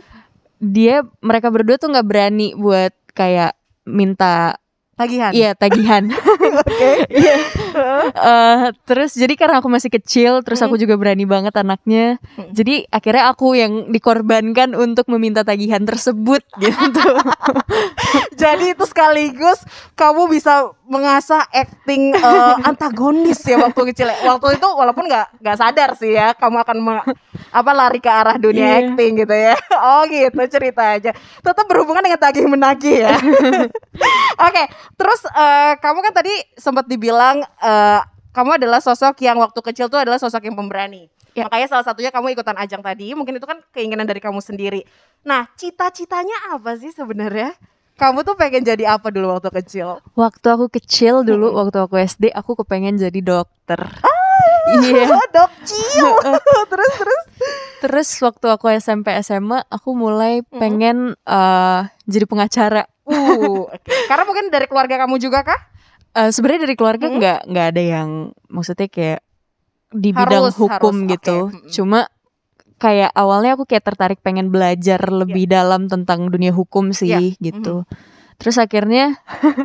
dia 0.56 1.02
mereka 1.18 1.48
berdua 1.48 1.76
tuh 1.76 1.88
nggak 1.88 2.04
berani 2.04 2.52
buat 2.52 2.92
kayak 3.10 3.56
minta 3.84 4.54
Tagihan. 4.94 5.30
iya 5.30 5.50
tagihan 5.52 6.10
Oke. 6.62 7.06
Iya. 7.08 7.36
Eh, 8.28 8.74
terus 8.84 9.14
jadi 9.14 9.34
karena 9.34 9.60
aku 9.62 9.68
masih 9.70 9.88
kecil 9.88 10.42
terus 10.42 10.58
aku 10.60 10.74
juga 10.76 10.98
berani 10.98 11.22
banget 11.24 11.54
anaknya 11.54 12.18
jadi 12.50 12.84
akhirnya 12.88 13.30
aku 13.30 13.54
yang 13.54 13.88
dikorbankan 13.88 14.74
untuk 14.74 15.06
meminta 15.08 15.42
tagihan 15.42 15.82
tersebut 15.82 16.42
gitu 16.62 17.02
Jadi 18.38 18.72
itu 18.72 18.84
sekaligus 18.86 19.60
kamu 19.98 20.30
bisa 20.30 20.70
mengasah 20.88 21.44
acting 21.50 22.14
eh, 22.14 22.54
antagonis 22.64 23.42
ya 23.44 23.58
waktu 23.60 23.92
kecil. 23.92 24.08
Waktu 24.08 24.56
itu 24.56 24.68
walaupun 24.70 25.10
nggak 25.10 25.42
nggak 25.42 25.58
sadar 25.58 25.90
sih 25.98 26.14
ya 26.14 26.32
kamu 26.32 26.62
akan 26.62 26.78
apa 27.50 27.70
lari 27.74 27.98
ke 27.98 28.08
arah 28.08 28.38
dunia 28.38 28.78
Iya. 28.78 28.94
acting 28.94 29.10
gitu 29.18 29.34
ya. 29.34 29.54
Oh 29.78 30.06
gitu 30.06 30.38
cerita 30.48 30.96
aja. 30.96 31.10
Tetap 31.42 31.64
berhubungan 31.66 32.00
dengan 32.00 32.20
tagih 32.20 32.46
menagih 32.46 33.10
ya. 33.10 33.14
Oke, 34.38 34.62
terus 34.94 35.20
eh, 35.26 35.72
kamu 35.82 35.98
kan 36.00 36.12
tadi 36.14 36.34
sempat 36.54 36.86
dibilang 36.86 37.42
eh, 37.68 38.00
kamu 38.32 38.56
adalah 38.56 38.80
sosok 38.80 39.20
yang 39.20 39.36
waktu 39.36 39.60
kecil 39.60 39.92
tuh 39.92 40.00
adalah 40.00 40.16
sosok 40.16 40.48
yang 40.48 40.56
pemberani. 40.56 41.12
Ya. 41.36 41.44
Makanya 41.46 41.68
salah 41.68 41.84
satunya 41.86 42.08
kamu 42.08 42.32
ikutan 42.34 42.56
ajang 42.56 42.80
tadi, 42.80 43.12
mungkin 43.12 43.36
itu 43.36 43.46
kan 43.46 43.60
keinginan 43.70 44.08
dari 44.08 44.18
kamu 44.18 44.40
sendiri. 44.40 44.82
Nah, 45.22 45.46
cita-citanya 45.54 46.56
apa 46.56 46.74
sih 46.80 46.90
sebenarnya? 46.90 47.52
Kamu 47.98 48.22
tuh 48.22 48.38
pengen 48.38 48.62
jadi 48.62 48.94
apa 48.94 49.10
dulu 49.10 49.34
waktu 49.34 49.50
kecil? 49.50 49.98
waktu 50.14 50.46
aku 50.46 50.70
kecil 50.70 51.26
dulu 51.26 51.50
Mm-mm. 51.50 51.60
waktu 51.66 51.78
aku 51.82 51.98
SD 51.98 52.30
aku 52.30 52.54
kepengen 52.62 52.94
jadi 52.94 53.20
dokter 53.22 53.82
Iya. 54.68 55.18
Dok 55.34 55.52
ciu. 55.66 56.08
terus 56.70 56.92
terus. 56.94 57.24
Terus 57.78 58.08
waktu 58.22 58.46
aku 58.54 58.70
SMP 58.74 59.10
SMA 59.22 59.66
aku 59.66 59.98
mulai 59.98 60.42
Mm-mm. 60.46 60.60
pengen 60.62 60.96
eh, 61.14 61.80
jadi 62.06 62.24
pengacara. 62.28 62.86
Uh, 63.08 63.64
oke. 63.66 63.88
Karena 64.06 64.24
mungkin 64.28 64.52
dari 64.52 64.68
keluarga 64.68 65.00
kamu 65.00 65.16
juga 65.18 65.40
kah? 65.42 65.60
Eh, 66.10 66.30
Sebenarnya 66.30 66.64
dari 66.64 66.74
keluarga 66.74 67.06
Mm-mm. 67.06 67.18
nggak 67.18 67.40
nggak 67.46 67.66
ada 67.68 67.82
yang 67.82 68.08
maksudnya 68.46 68.88
kayak 68.88 69.20
di 69.88 70.10
bidang 70.12 70.44
Harus, 70.44 70.56
hukum 70.56 70.94
harus, 71.04 71.10
gitu. 71.14 71.36
oke. 71.44 71.52
Mm-mm. 71.54 71.70
Cuma 71.70 72.00
kayak 72.76 73.10
awalnya 73.12 73.54
aku 73.54 73.64
kayak 73.64 73.84
tertarik 73.84 74.20
pengen 74.20 74.48
belajar 74.48 75.02
lebih 75.04 75.46
dalam 75.46 75.86
tentang 75.86 76.28
dunia 76.28 76.50
hukum 76.50 76.92
sih 76.92 77.10
Iya. 77.10 77.34
gitu. 77.40 77.82
Terus 78.36 78.56
akhirnya 78.56 79.18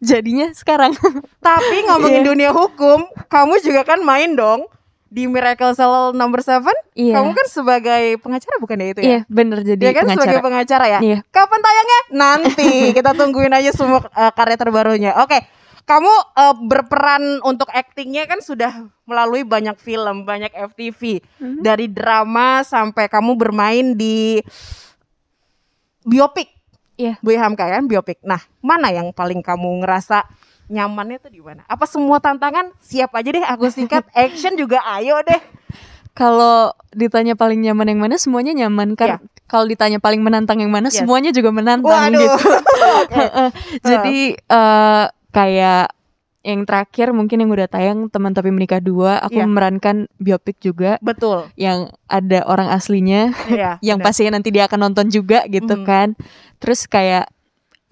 jadinya 0.00 0.50
sekarang. 0.52 0.94
Tapi 1.38 1.76
ngomongin 1.88 2.22
Iya. 2.22 2.28
dunia 2.28 2.50
hukum, 2.52 3.02
kamu 3.26 3.60
juga 3.60 3.82
kan 3.84 4.00
main 4.00 4.32
dong 4.32 4.66
di 5.06 5.28
Miracle 5.28 5.74
Cell 5.74 6.12
Number 6.12 6.40
Seven. 6.40 6.72
Iya. 6.94 7.20
Kamu 7.20 7.30
kan 7.32 7.46
sebagai 7.46 8.16
pengacara 8.18 8.56
bukan 8.58 8.76
ya 8.76 8.86
itu 8.88 9.00
ya? 9.00 9.06
Iya, 9.06 9.20
bener 9.28 9.58
jadi 9.60 9.80
Dia 9.80 9.92
kan 9.92 10.04
pengacara. 10.06 10.22
sebagai 10.22 10.40
pengacara 10.42 10.84
ya. 10.88 10.98
Iya. 11.00 11.18
Kapan 11.28 11.60
tayangnya? 11.60 12.00
Nanti 12.10 12.70
kita 12.96 13.10
tungguin 13.12 13.52
aja 13.52 13.70
semua 13.72 14.00
uh, 14.02 14.32
karya 14.32 14.56
terbarunya. 14.56 15.12
Oke, 15.18 15.42
kamu 15.82 16.12
uh, 16.32 16.54
berperan 16.62 17.42
untuk 17.42 17.66
aktingnya 17.68 18.24
kan 18.24 18.38
sudah 18.38 18.70
melalui 19.02 19.42
banyak 19.42 19.74
film, 19.76 20.22
banyak 20.22 20.54
FTV, 20.70 21.18
Mhm. 21.38 21.60
dari 21.60 21.86
drama 21.86 22.62
sampai 22.62 23.06
kamu 23.06 23.34
bermain 23.34 23.92
di 23.92 24.38
biopik. 26.02 26.48
Iya. 26.94 27.18
Bu 27.18 27.34
Hamka 27.34 27.66
kan 27.66 27.86
biopik. 27.86 28.20
Nah, 28.22 28.38
mana 28.60 28.92
yang 28.92 29.10
paling 29.10 29.40
kamu 29.40 29.82
ngerasa 29.82 30.22
nyamannya 30.68 31.18
tuh 31.18 31.32
di 31.32 31.40
mana? 31.42 31.66
Apa 31.66 31.84
semua 31.84 32.22
tantangan 32.22 32.70
siap 32.78 33.10
aja 33.12 33.28
deh 33.28 33.42
aku 33.42 33.66
sikat, 33.68 34.06
action 34.14 34.54
juga 34.54 34.78
ayo 34.92 35.18
deh. 35.20 35.40
Kalau 36.12 36.76
ditanya 36.92 37.32
paling 37.32 37.64
nyaman 37.64 37.88
yang 37.88 38.00
mana, 38.04 38.20
semuanya 38.20 38.52
nyaman 38.52 38.92
kan. 38.94 39.16
Iya. 39.16 39.18
Kalau 39.48 39.64
ditanya 39.64 39.96
paling 39.96 40.20
menantang 40.20 40.60
yang 40.60 40.68
mana, 40.68 40.88
Yes. 40.88 41.00
semuanya 41.00 41.32
juga 41.32 41.48
menantang 41.50 42.12
Waduh. 42.12 42.20
gitu. 42.20 42.48
Jadi 43.90 44.36
eh, 44.36 45.04
kayak 45.32 45.90
yang 46.42 46.66
terakhir 46.66 47.14
mungkin 47.14 47.38
yang 47.38 47.50
udah 47.50 47.70
tayang 47.70 48.10
teman 48.10 48.34
tapi 48.34 48.50
menikah 48.50 48.82
dua, 48.82 49.22
aku 49.22 49.38
Iya. 49.38 49.46
memerankan 49.46 49.96
biopik 50.18 50.58
juga 50.58 50.98
Betul. 50.98 51.46
yang 51.54 51.94
ada 52.06 52.42
orang 52.44 52.66
aslinya, 52.66 53.30
Iya. 53.46 53.78
yang 53.94 54.02
benar. 54.02 54.10
pastinya 54.10 54.36
nanti 54.36 54.50
dia 54.50 54.66
akan 54.66 54.90
nonton 54.90 55.06
juga 55.06 55.46
gitu 55.46 55.78
Mhm. 55.78 55.84
kan. 55.86 56.08
Terus 56.58 56.84
kayak 56.84 57.30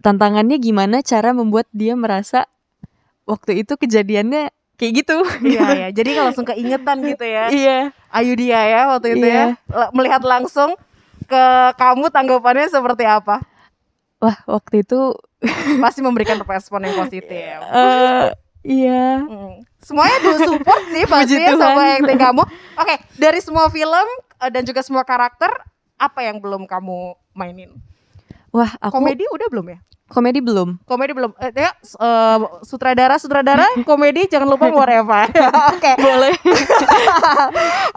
tantangannya 0.01 0.59
gimana 0.59 0.99
cara 1.01 1.31
membuat 1.31 1.71
dia 1.71 1.95
merasa 1.95 2.51
waktu 3.23 3.63
itu 3.63 3.79
kejadiannya 3.79 4.51
kayak 4.75 4.93
gitu. 4.99 5.19
Iya 5.47 5.67
ya. 5.77 5.89
Jadi 6.03 6.11
langsung 6.19 6.43
keingetan 6.43 7.07
gitu 7.07 7.23
ya. 7.23 7.55
Iya. 7.55 7.79
Ayu 8.11 8.35
dia 8.35 8.61
ya 8.67 8.81
waktu 8.91 9.15
itu 9.15 9.27
Iya. 9.31 9.55
ya. 9.55 9.79
L- 9.79 9.93
Melihat 9.95 10.27
langsung 10.27 10.75
ke 11.23 11.45
kamu 11.79 12.11
tanggapannya 12.11 12.67
seperti 12.67 13.07
apa? 13.07 13.47
Wah, 14.21 14.37
waktu 14.45 14.85
itu 14.85 15.17
Pasti 15.81 16.01
memberikan 16.05 16.37
respon 16.45 16.85
yang 16.85 16.97
positif. 17.01 17.57
eh 17.81 18.29
iya. 18.61 19.25
Hmm. 19.25 19.65
Semuanya 19.81 20.17
do 20.21 20.37
support 20.37 20.83
sih 20.93 21.05
pasti 21.13 21.41
ya 21.41 21.57
sama 21.57 21.97
acting 21.97 22.21
kamu. 22.21 22.45
Oke, 22.77 22.95
dari 23.17 23.41
semua 23.41 23.73
film 23.73 24.07
eh, 24.37 24.51
dan 24.53 24.63
juga 24.69 24.85
semua 24.85 25.01
karakter, 25.09 25.49
apa 25.97 26.21
yang 26.21 26.37
belum 26.37 26.69
kamu 26.69 27.17
mainin? 27.33 27.73
Wah, 28.53 28.77
aku 28.83 29.01
komedi, 29.01 29.25
Komedi 29.25 29.35
udah 29.41 29.49
belum 29.49 29.67
ya? 29.73 29.79
belum. 30.43 30.69
Komedi 30.85 31.13
belum. 31.17 31.33
Eh, 31.41 31.51
ya, 31.57 31.73
eh, 31.81 32.39
sutradara 32.67 33.17
sutradara 33.17 33.65
komedi 33.89 34.29
jangan 34.29 34.53
lupa 34.53 34.69
Moreva. 34.69 35.25
Oke. 35.73 35.93
Boleh. 35.97 36.37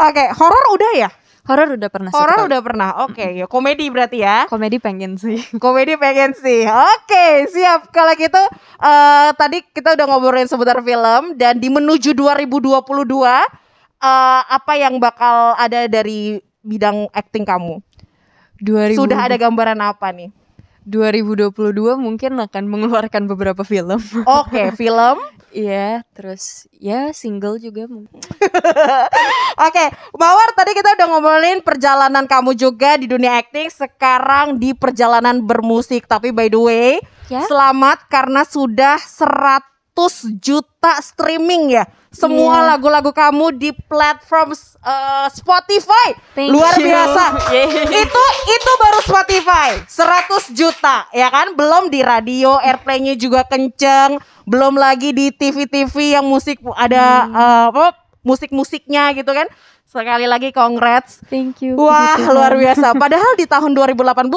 Oke, 0.08 0.24
horor 0.32 0.66
udah 0.80 0.92
ya? 0.96 1.10
Horor 1.44 1.76
udah 1.76 1.90
pernah 1.92 2.10
Horor 2.16 2.48
udah 2.48 2.62
pernah. 2.64 2.90
Oke, 3.04 3.36
ya 3.36 3.52
komedi 3.52 3.92
berarti 3.92 4.24
ya. 4.24 4.48
Komedi 4.48 4.80
pengen 4.80 5.20
sih. 5.20 5.44
Komedi 5.64 6.00
pengen 6.00 6.32
sih. 6.32 6.64
Oke, 6.64 7.52
siap. 7.52 7.92
Kalau 7.92 8.16
gitu 8.16 8.40
eh 8.80 9.30
tadi 9.36 9.60
kita 9.76 10.00
udah 10.00 10.06
ngobrolin 10.08 10.48
seputar 10.48 10.80
film 10.80 11.36
dan 11.36 11.60
di 11.60 11.68
menuju 11.68 12.16
2022 12.16 12.80
eh 13.28 14.42
apa 14.48 14.74
yang 14.80 15.04
bakal 15.04 15.60
ada 15.60 15.84
dari 15.92 16.40
bidang 16.64 17.12
acting 17.12 17.44
kamu? 17.44 17.84
2000, 18.64 18.96
Sudah 18.96 19.28
ada 19.28 19.36
gambaran 19.36 19.84
apa 19.84 20.16
nih? 20.16 20.32
2022 20.88 21.52
mungkin 21.96 22.40
akan 22.40 22.64
mengeluarkan 22.68 23.28
beberapa 23.28 23.64
film. 23.68 24.00
Oke, 24.24 24.72
film. 24.80 25.20
Iya, 25.54 26.02
terus 26.16 26.66
ya 26.76 27.12
single 27.12 27.60
juga 27.60 27.88
mungkin. 27.88 28.20
Oke, 29.68 29.86
Mawar 30.14 30.50
tadi 30.54 30.72
kita 30.72 30.94
udah 30.94 31.08
ngobrolin 31.08 31.60
perjalanan 31.60 32.26
kamu 32.26 32.54
juga 32.54 32.96
di 32.96 33.06
dunia 33.06 33.38
acting, 33.38 33.68
sekarang 33.68 34.58
di 34.58 34.72
perjalanan 34.72 35.40
bermusik. 35.40 36.06
Tapi 36.06 36.30
by 36.30 36.48
the 36.48 36.60
way, 36.60 36.90
Ya. 37.26 37.42
selamat 37.44 38.06
karena 38.08 38.44
sudah 38.44 39.00
100 39.00 39.64
juta 40.36 41.00
streaming 41.00 41.72
ya. 41.72 41.86
Semua 42.10 42.62
Iya. 42.62 42.68
lagu-lagu 42.70 43.10
kamu 43.10 43.58
di 43.58 43.74
platform 43.74 44.54
eh, 44.54 45.28
Spotify. 45.32 46.14
Thank 46.36 46.52
Luar 46.52 46.78
you. 46.78 46.86
biasa. 46.86 47.26
Yeay. 47.56 47.90
itu 48.04 48.24
itu 48.52 48.72
baru 48.76 49.00
Spotify 49.02 49.70
100 49.84 50.52
juta 50.52 51.10
ya 51.10 51.26
kan 51.28 51.56
belum 51.56 51.88
di 51.88 52.04
radio 52.04 52.60
airplaynya 52.60 53.16
juga 53.16 53.42
kenceng 53.44 54.22
belum 54.44 54.76
lagi 54.76 55.10
di 55.10 55.32
TV-TV 55.32 56.14
yang 56.14 56.28
musik 56.28 56.60
ada 56.76 57.26
Hmm. 57.26 57.72
apa 57.72 57.86
musik-musiknya 58.24 59.12
gitu 59.14 59.30
kan 59.30 59.46
sekali 59.84 60.26
lagi 60.26 60.50
congrats 60.50 61.20
Thank 61.28 61.62
you. 61.62 61.76
wah 61.76 62.18
luar 62.26 62.56
biasa 62.56 62.96
padahal 62.96 63.36
di 63.36 63.46
tahun 63.46 63.76
2018 63.76 64.32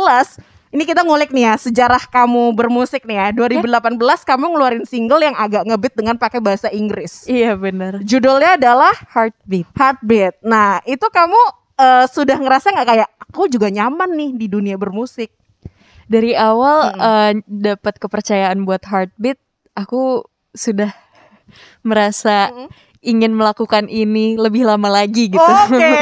ini 0.66 0.83
kita 0.83 1.07
ngulik 1.07 1.31
nih 1.31 1.47
ya 1.47 1.55
sejarah 1.57 2.02
kamu 2.07 2.52
bermusik 2.52 3.07
nih 3.07 3.16
ya 3.16 3.26
2018 3.33 3.97
kamu 4.26 4.45
ngeluarin 4.52 4.85
single 4.85 5.23
yang 5.23 5.33
agak 5.33 5.64
ngebit 5.64 5.95
dengan 5.95 6.19
pakai 6.19 6.43
bahasa 6.43 6.69
Inggris 6.69 7.25
Iya 7.25 7.55
benar. 7.55 8.02
judulnya 8.02 8.59
adalah 8.59 8.93
Heartbeat. 9.09 9.71
Heartbeat. 9.73 10.35
Nah, 10.43 10.83
itu 10.85 11.07
kamu 11.07 11.38
eh, 11.78 12.05
sudah 12.11 12.37
ngerasa 12.37 12.75
nggak 12.75 12.88
kayak 12.88 13.09
aku 13.25 13.49
juga 13.49 13.71
nyaman 13.71 14.11
nih 14.12 14.31
di 14.35 14.47
dunia 14.50 14.76
bermusik? 14.76 15.31
Dari 16.07 16.35
awal 16.37 16.93
Mm-mm. 16.93 17.00
eh, 17.00 17.33
dapat 17.47 17.95
kepercayaan 17.97 18.62
buat 18.62 18.83
Heartbeat, 18.85 19.38
aku 19.73 20.26
sudah 20.52 20.93
merasa 21.88 22.50
Mm-mm. 22.52 22.69
Ingin 23.06 23.32
melakukan 23.32 23.86
ini 23.86 24.34
lebih 24.34 24.66
lama 24.66 24.90
lagi 24.92 25.30
gitu. 25.30 25.40
Oke. 25.40 25.78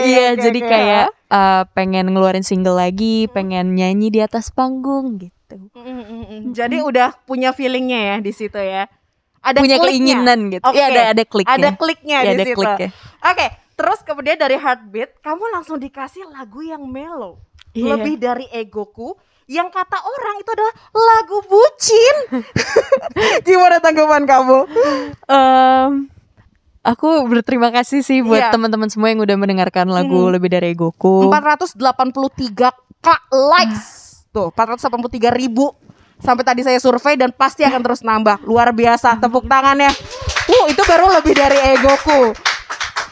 Iya, 0.00 0.32
Oke, 0.32 0.40
jadi 0.40 0.60
oke. 0.64 0.70
kayak 0.72 1.06
uh, 1.28 1.62
pengen 1.76 2.08
ngeluarin 2.08 2.40
single 2.40 2.72
lagi, 2.72 3.28
pengen 3.28 3.76
nyanyi 3.76 4.08
di 4.08 4.24
atas 4.24 4.48
panggung 4.48 5.20
gitu. 5.20 5.60
Mm-mm-mm. 5.76 6.56
Jadi 6.56 6.80
udah 6.80 7.12
punya 7.28 7.52
feelingnya 7.52 8.00
ya 8.00 8.16
di 8.16 8.32
situ 8.32 8.56
ya. 8.56 8.88
Ada 9.44 9.60
Punya 9.60 9.76
kliknya. 9.76 10.16
keinginan 10.16 10.38
gitu. 10.48 10.64
Oke. 10.64 10.80
Iya, 10.80 10.84
ada 10.88 11.02
ada 11.12 11.22
kliknya. 11.28 11.52
Ada 11.52 11.70
kliknya 11.76 12.16
Iya, 12.16 12.24
di 12.24 12.32
ada 12.32 12.44
situ. 12.48 12.56
kliknya. 12.56 12.88
Oke, 13.20 13.46
terus 13.76 13.98
kemudian 14.00 14.36
dari 14.36 14.56
Heartbeat, 14.56 15.10
kamu 15.20 15.44
langsung 15.52 15.76
dikasih 15.76 16.24
lagu 16.32 16.64
yang 16.64 16.80
mellow. 16.80 17.36
Iya. 17.76 18.00
Lebih 18.00 18.14
dari 18.16 18.46
egoku 18.48 19.20
yang 19.46 19.68
kata 19.68 20.00
orang 20.00 20.34
itu 20.40 20.48
adalah 20.48 20.74
lagu 20.94 21.38
bucin. 21.44 22.16
Gimana 23.46 23.76
tanggapan 23.78 24.24
kamu? 24.24 24.58
Em, 25.26 25.90
aku 26.80 27.26
berterima 27.26 27.68
kasih 27.68 28.00
sih 28.00 28.20
buat 28.20 28.40
Iya. 28.40 28.52
teman-teman 28.52 28.88
semua 28.88 29.08
yang 29.08 29.20
udah 29.20 29.36
mendengarkan 29.36 29.86
lagu 29.86 30.26
Mhm. 30.26 30.32
lebih 30.32 30.48
dari 30.48 30.72
egoku. 30.72 31.28
483 31.28 32.72
k 32.98 33.08
likes 33.30 33.84
tuh 34.30 34.48
483 34.50 35.28
ribu 35.30 35.72
sampai 36.16 36.44
tadi 36.44 36.60
saya 36.60 36.76
survei 36.76 37.16
dan 37.16 37.32
pasti 37.32 37.64
akan 37.64 37.80
terus 37.80 38.00
nambah 38.00 38.44
luar 38.44 38.70
biasa 38.70 39.16
tepuk 39.18 39.44
tangannya 39.44 39.88
uh 40.46 40.64
itu 40.68 40.82
baru 40.84 41.08
lebih 41.16 41.32
dari 41.32 41.56
egoku 41.74 42.36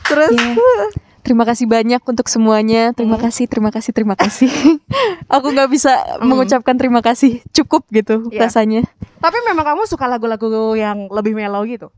terus 0.05 0.33
Iya. 0.33 1.05
Terima 1.19 1.45
kasih 1.45 1.69
banyak 1.69 2.01
untuk 2.01 2.25
semuanya. 2.25 2.97
Terima 2.97 3.21
Mhm. 3.21 3.25
kasih, 3.29 3.45
terima 3.45 3.69
kasih, 3.69 3.93
terima 3.93 4.17
kasih. 4.17 4.49
aku 5.29 5.53
nggak 5.53 5.69
bisa 5.69 5.93
Mhm. 6.17 6.25
mengucapkan 6.25 6.73
terima 6.73 7.05
kasih. 7.05 7.45
Cukup 7.53 7.85
gitu 7.91 8.33
Iya. 8.33 8.49
rasanya. 8.49 8.89
tapi 9.19 9.37
memang 9.45 9.67
kamu 9.67 9.85
suka 9.85 10.07
lagu-lagu 10.07 10.47
yang 10.73 11.11
lebih 11.11 11.35
mellow 11.35 11.61
gitu 11.67 11.91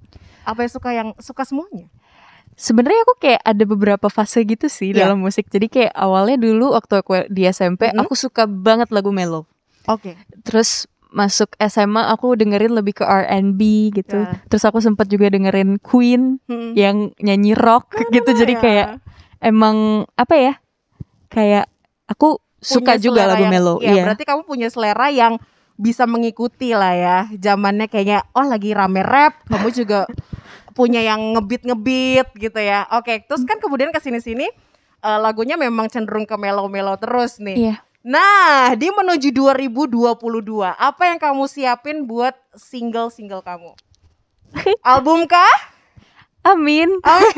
apa 0.50 0.61
yang 0.61 0.73
suka 0.73 0.90
yang 0.90 1.09
suka 1.16 1.42
semuanya 1.45 1.87
Sebenarnya 2.52 3.00
aku 3.09 3.14
kayak 3.16 3.40
ada 3.40 3.64
beberapa 3.64 4.07
fase 4.07 4.45
gitu 4.45 4.69
sih 4.69 4.92
Iya. 4.92 5.09
dalam 5.09 5.25
musik. 5.25 5.49
Jadi 5.49 5.73
kayak 5.73 5.97
awalnya 5.97 6.37
dulu 6.37 6.76
waktu 6.76 6.92
aku 7.00 7.25
di 7.33 7.49
SMP, 7.49 7.88
Mhm. 7.88 8.04
aku 8.04 8.12
suka 8.12 8.45
banget 8.45 8.92
lagu 8.92 9.09
mellow. 9.09 9.49
oke 9.88 10.12
Terus 10.45 10.85
masuk 11.09 11.57
SMA 11.59 12.07
aku 12.07 12.37
dengerin 12.37 12.71
lebih 12.71 13.00
ke 13.00 13.04
R&B 13.07 13.61
gitu. 13.97 14.28
Ya. 14.28 14.45
Terus 14.47 14.62
aku 14.62 14.78
sempat 14.78 15.09
juga 15.09 15.26
dengerin 15.26 15.80
Queen 15.80 16.37
Hmm. 16.45 16.76
yang 16.76 17.16
nyanyi 17.16 17.57
rock 17.57 17.97
gitu. 18.12 18.28
Jadi 18.30 18.52
Ya. 18.54 18.61
kayak 18.61 18.88
emang 19.40 20.04
apa 20.12 20.35
ya? 20.37 20.52
Kayak 21.26 21.64
aku 22.04 22.38
suka 22.61 22.95
Punya 22.95 23.00
juga 23.00 23.21
selera 23.25 23.33
lagu 23.33 23.42
yang- 23.42 23.52
mellow. 23.52 23.76
ya, 23.80 23.88
Iya. 23.90 24.02
berarti 24.04 24.25
kamu 24.28 24.42
punya 24.45 24.69
selera 24.69 25.09
yang 25.09 25.40
bisa 25.80 26.04
mengikuti 26.04 26.76
lah 26.76 26.92
ya 26.92 27.16
zamannya 27.33 27.88
kayaknya 27.88 28.21
oh 28.37 28.45
lagi 28.45 28.76
rame 28.76 29.00
rap 29.00 29.33
kamu 29.49 29.73
juga 29.73 30.04
punya 30.80 31.04
yang 31.04 31.37
ngebit-ngebit 31.37 32.32
gitu 32.40 32.56
ya. 32.56 32.88
Oke, 32.96 33.20
terus 33.28 33.44
kan 33.44 33.60
kemudian 33.60 33.92
ke 33.92 34.00
sini-sini 34.00 34.49
eh, 35.00 35.18
lagunya 35.20 35.60
memang 35.60 35.92
cenderung 35.92 36.25
ke 36.25 36.37
melo-melo 36.40 36.96
terus 36.96 37.37
nih. 37.37 37.56
Iya. 37.56 37.76
Nah, 38.00 38.72
di 38.80 38.88
menuju 38.88 39.28
2022, 39.28 40.72
apa 40.72 41.02
yang 41.04 41.20
kamu 41.20 41.44
siapin 41.44 42.08
buat 42.08 42.32
single-single 42.56 43.44
kamu? 43.44 43.76
Album 44.96 45.28
kah? 45.28 45.76
Amin. 46.40 46.88
Amin. 47.04 47.37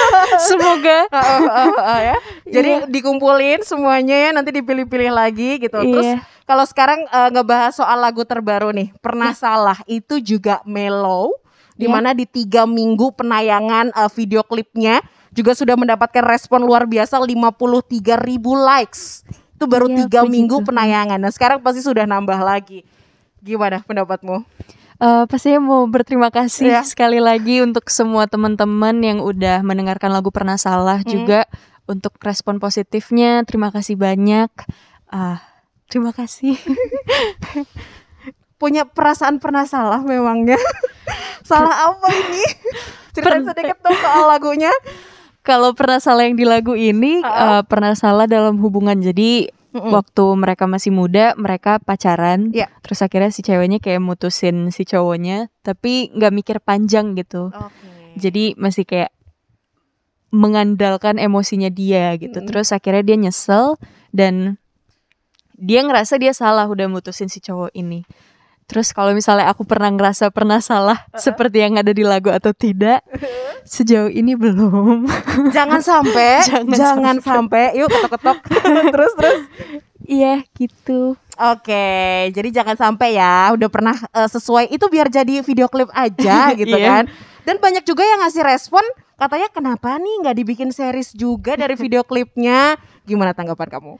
Semoga. 0.48 1.04
Uh, 1.12 1.20
uh, 1.20 1.40
uh, 1.44 1.72
uh, 1.76 2.00
ya. 2.00 2.16
Jadi 2.48 2.70
Iya. 2.80 2.88
dikumpulin 2.88 3.60
semuanya 3.60 4.16
ya 4.16 4.30
nanti 4.32 4.56
dipilih-pilih 4.56 5.12
lagi 5.12 5.60
gitu. 5.60 5.76
Terus 5.76 6.16
Iya. 6.16 6.24
kalau 6.48 6.64
sekarang 6.64 7.04
eh, 7.04 7.28
ngebahas 7.28 7.76
soal 7.76 8.00
lagu 8.00 8.24
terbaru 8.24 8.72
nih, 8.72 8.88
pernah 9.04 9.36
salah 9.36 9.76
itu 9.84 10.16
juga 10.24 10.64
mellow 10.64 11.36
di 11.78 11.86
Iya. 11.86 11.94
mana 11.94 12.10
di 12.10 12.26
tiga 12.26 12.66
minggu 12.66 13.14
penayangan 13.14 13.94
eh, 13.94 14.10
video 14.12 14.42
klipnya 14.42 14.98
juga 15.30 15.54
sudah 15.54 15.78
mendapatkan 15.78 16.26
respon 16.26 16.60
luar 16.60 16.84
biasa 16.84 17.16
53 17.16 18.18
ribu 18.18 18.52
likes. 18.52 19.22
Itu 19.54 19.64
baru 19.64 19.86
Iya, 19.86 20.04
tiga 20.04 20.20
minggu 20.24 20.66
penayangan. 20.66 21.16
Nah 21.16 21.30
sekarang 21.30 21.62
pasti 21.62 21.80
sudah 21.80 22.02
nambah 22.02 22.38
lagi. 22.38 22.82
Gimana 23.38 23.78
pendapatmu? 23.80 24.42
Eh, 24.98 25.24
pastinya 25.24 25.62
mau 25.62 25.86
berterima 25.86 26.26
kasih 26.26 26.74
Iya. 26.74 26.82
sekali 26.82 27.22
lagi 27.22 27.62
untuk 27.62 27.86
semua 27.86 28.26
teman-teman 28.26 28.98
yang 28.98 29.18
udah 29.22 29.62
mendengarkan 29.62 30.10
lagu 30.10 30.34
Pernah 30.34 30.58
Salah 30.58 31.06
Hmm. 31.06 31.08
juga 31.08 31.46
untuk 31.86 32.18
respon 32.18 32.58
positifnya. 32.58 33.46
Terima 33.46 33.70
kasih 33.70 33.94
banyak. 33.94 34.50
Ah, 35.06 35.38
terima 35.86 36.10
kasih. 36.10 36.58
Punya 38.58 38.82
perasaan 38.84 39.38
pernah 39.38 39.64
salah 39.64 40.02
memangnya? 40.02 40.58
salah 41.48 41.88
apa 41.88 42.08
ini? 42.10 42.42
Ceritain 43.14 43.42
Per- 43.42 43.54
sedikit 43.54 43.78
dong 43.80 43.94
soal 43.96 44.26
lagunya. 44.26 44.70
Kalau 45.40 45.72
pernah 45.72 45.96
salah 45.96 46.26
yang 46.26 46.34
di 46.34 46.44
lagu 46.44 46.74
ini 46.74 47.22
Ah. 47.22 47.58
eh, 47.58 47.62
pernah 47.64 47.94
salah 47.94 48.26
dalam 48.26 48.58
hubungan. 48.58 48.98
Jadi 48.98 49.48
Mm-mm. 49.68 49.92
waktu 49.92 50.24
mereka 50.34 50.66
masih 50.66 50.90
muda 50.90 51.32
mereka 51.34 51.78
pacaran. 51.78 52.50
Iya. 52.50 52.68
Terus 52.82 53.00
akhirnya 53.00 53.30
si 53.30 53.40
ceweknya 53.40 53.78
kayak 53.78 54.00
mutusin 54.00 54.68
si 54.68 54.82
cowoknya, 54.82 55.48
tapi 55.62 56.10
nggak 56.12 56.32
mikir 56.34 56.56
panjang 56.58 57.14
gitu. 57.14 57.48
Oke. 57.48 58.18
Jadi 58.18 58.58
masih 58.58 58.82
kayak 58.82 59.14
mengandalkan 60.28 61.16
emosinya 61.16 61.70
dia 61.70 62.12
gitu. 62.16 62.36
Mm-mm. 62.36 62.48
Terus 62.48 62.68
akhirnya 62.68 63.00
dia 63.02 63.16
nyesel 63.16 63.80
dan 64.10 64.60
dia 65.54 65.80
ngerasa 65.80 66.20
dia 66.20 66.30
salah 66.32 66.68
udah 66.68 66.86
mutusin 66.86 67.26
si 67.26 67.40
cowok 67.40 67.72
ini. 67.72 68.04
Terus 68.68 68.92
kalau 68.92 69.16
misalnya 69.16 69.48
aku 69.48 69.64
pernah 69.64 69.88
ngerasa 69.88 70.28
pernah 70.28 70.60
salah 70.60 71.08
seperti 71.16 71.64
yang 71.64 71.80
ada 71.80 71.88
di 71.88 72.04
lagu 72.04 72.28
atau 72.28 72.52
tidak, 72.52 73.00
sejauh 73.64 74.12
ini 74.12 74.36
belum. 74.36 75.08
jangan 75.56 75.80
sampai 75.80 76.44
Jangan 76.52 76.76
jangan, 76.76 77.16
sampai. 77.24 77.72
yuk 77.74 77.88
ketok-ketok. 77.88 78.38
Terus 78.92 79.12
terus. 79.16 79.40
Iya 80.08 80.40
gitu. 80.56 81.20
oke 81.36 81.84
jadi 82.32 82.48
jangan 82.50 82.80
sampai 82.80 83.20
ya 83.20 83.52
udah 83.56 83.68
pernah 83.72 83.96
eh, 84.12 84.28
sesuai. 84.28 84.68
Itu 84.68 84.88
biar 84.88 85.08
jadi 85.08 85.40
video 85.40 85.68
klip 85.68 85.88
aja 85.92 86.52
gitu 86.52 86.76
Iya. 86.76 86.88
kan. 86.88 87.04
Dan 87.44 87.56
banyak 87.60 87.84
juga 87.84 88.04
yang 88.04 88.20
ngasih 88.20 88.44
respon 88.44 88.84
katanya 89.16 89.48
kenapa 89.48 89.96
nih 89.96 90.14
nggak 90.24 90.36
dibikin 90.36 90.70
series 90.72 91.16
juga 91.16 91.56
dari 91.56 91.72
video 91.72 92.04
klipnya? 92.04 92.76
Gimana 93.04 93.32
tanggapan 93.32 93.68
kamu? 93.68 93.92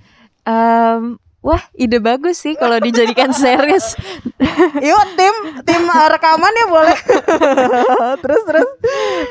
Em, 0.45 1.17
wah 1.39 1.63
ide 1.73 1.99
bagus 1.99 2.43
sih 2.43 2.55
kalau 2.55 2.77
dijadikan 2.79 3.31
series. 3.31 3.95
yuk 4.89 5.03
tim 5.15 5.35
tim 5.63 5.83
rekaman 5.87 6.51
ya 6.53 6.67
boleh 6.67 6.99
terus 8.23 8.43
terus 8.45 8.69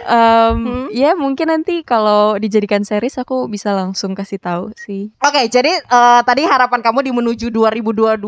Em, 0.08 0.56
Hmm. 0.58 0.88
Ya 0.90 1.14
mungkin 1.14 1.52
nanti 1.52 1.84
kalau 1.84 2.40
dijadikan 2.40 2.82
series 2.82 3.20
aku 3.20 3.46
bisa 3.48 3.76
langsung 3.76 4.16
kasih 4.16 4.40
tahu 4.40 4.72
sih. 4.80 5.12
Oke, 5.20 5.46
jadi 5.52 5.84
eh, 5.84 6.22
tadi 6.24 6.48
harapan 6.48 6.80
kamu 6.80 7.04
di 7.04 7.12
menuju 7.12 7.48
2022 7.52 8.24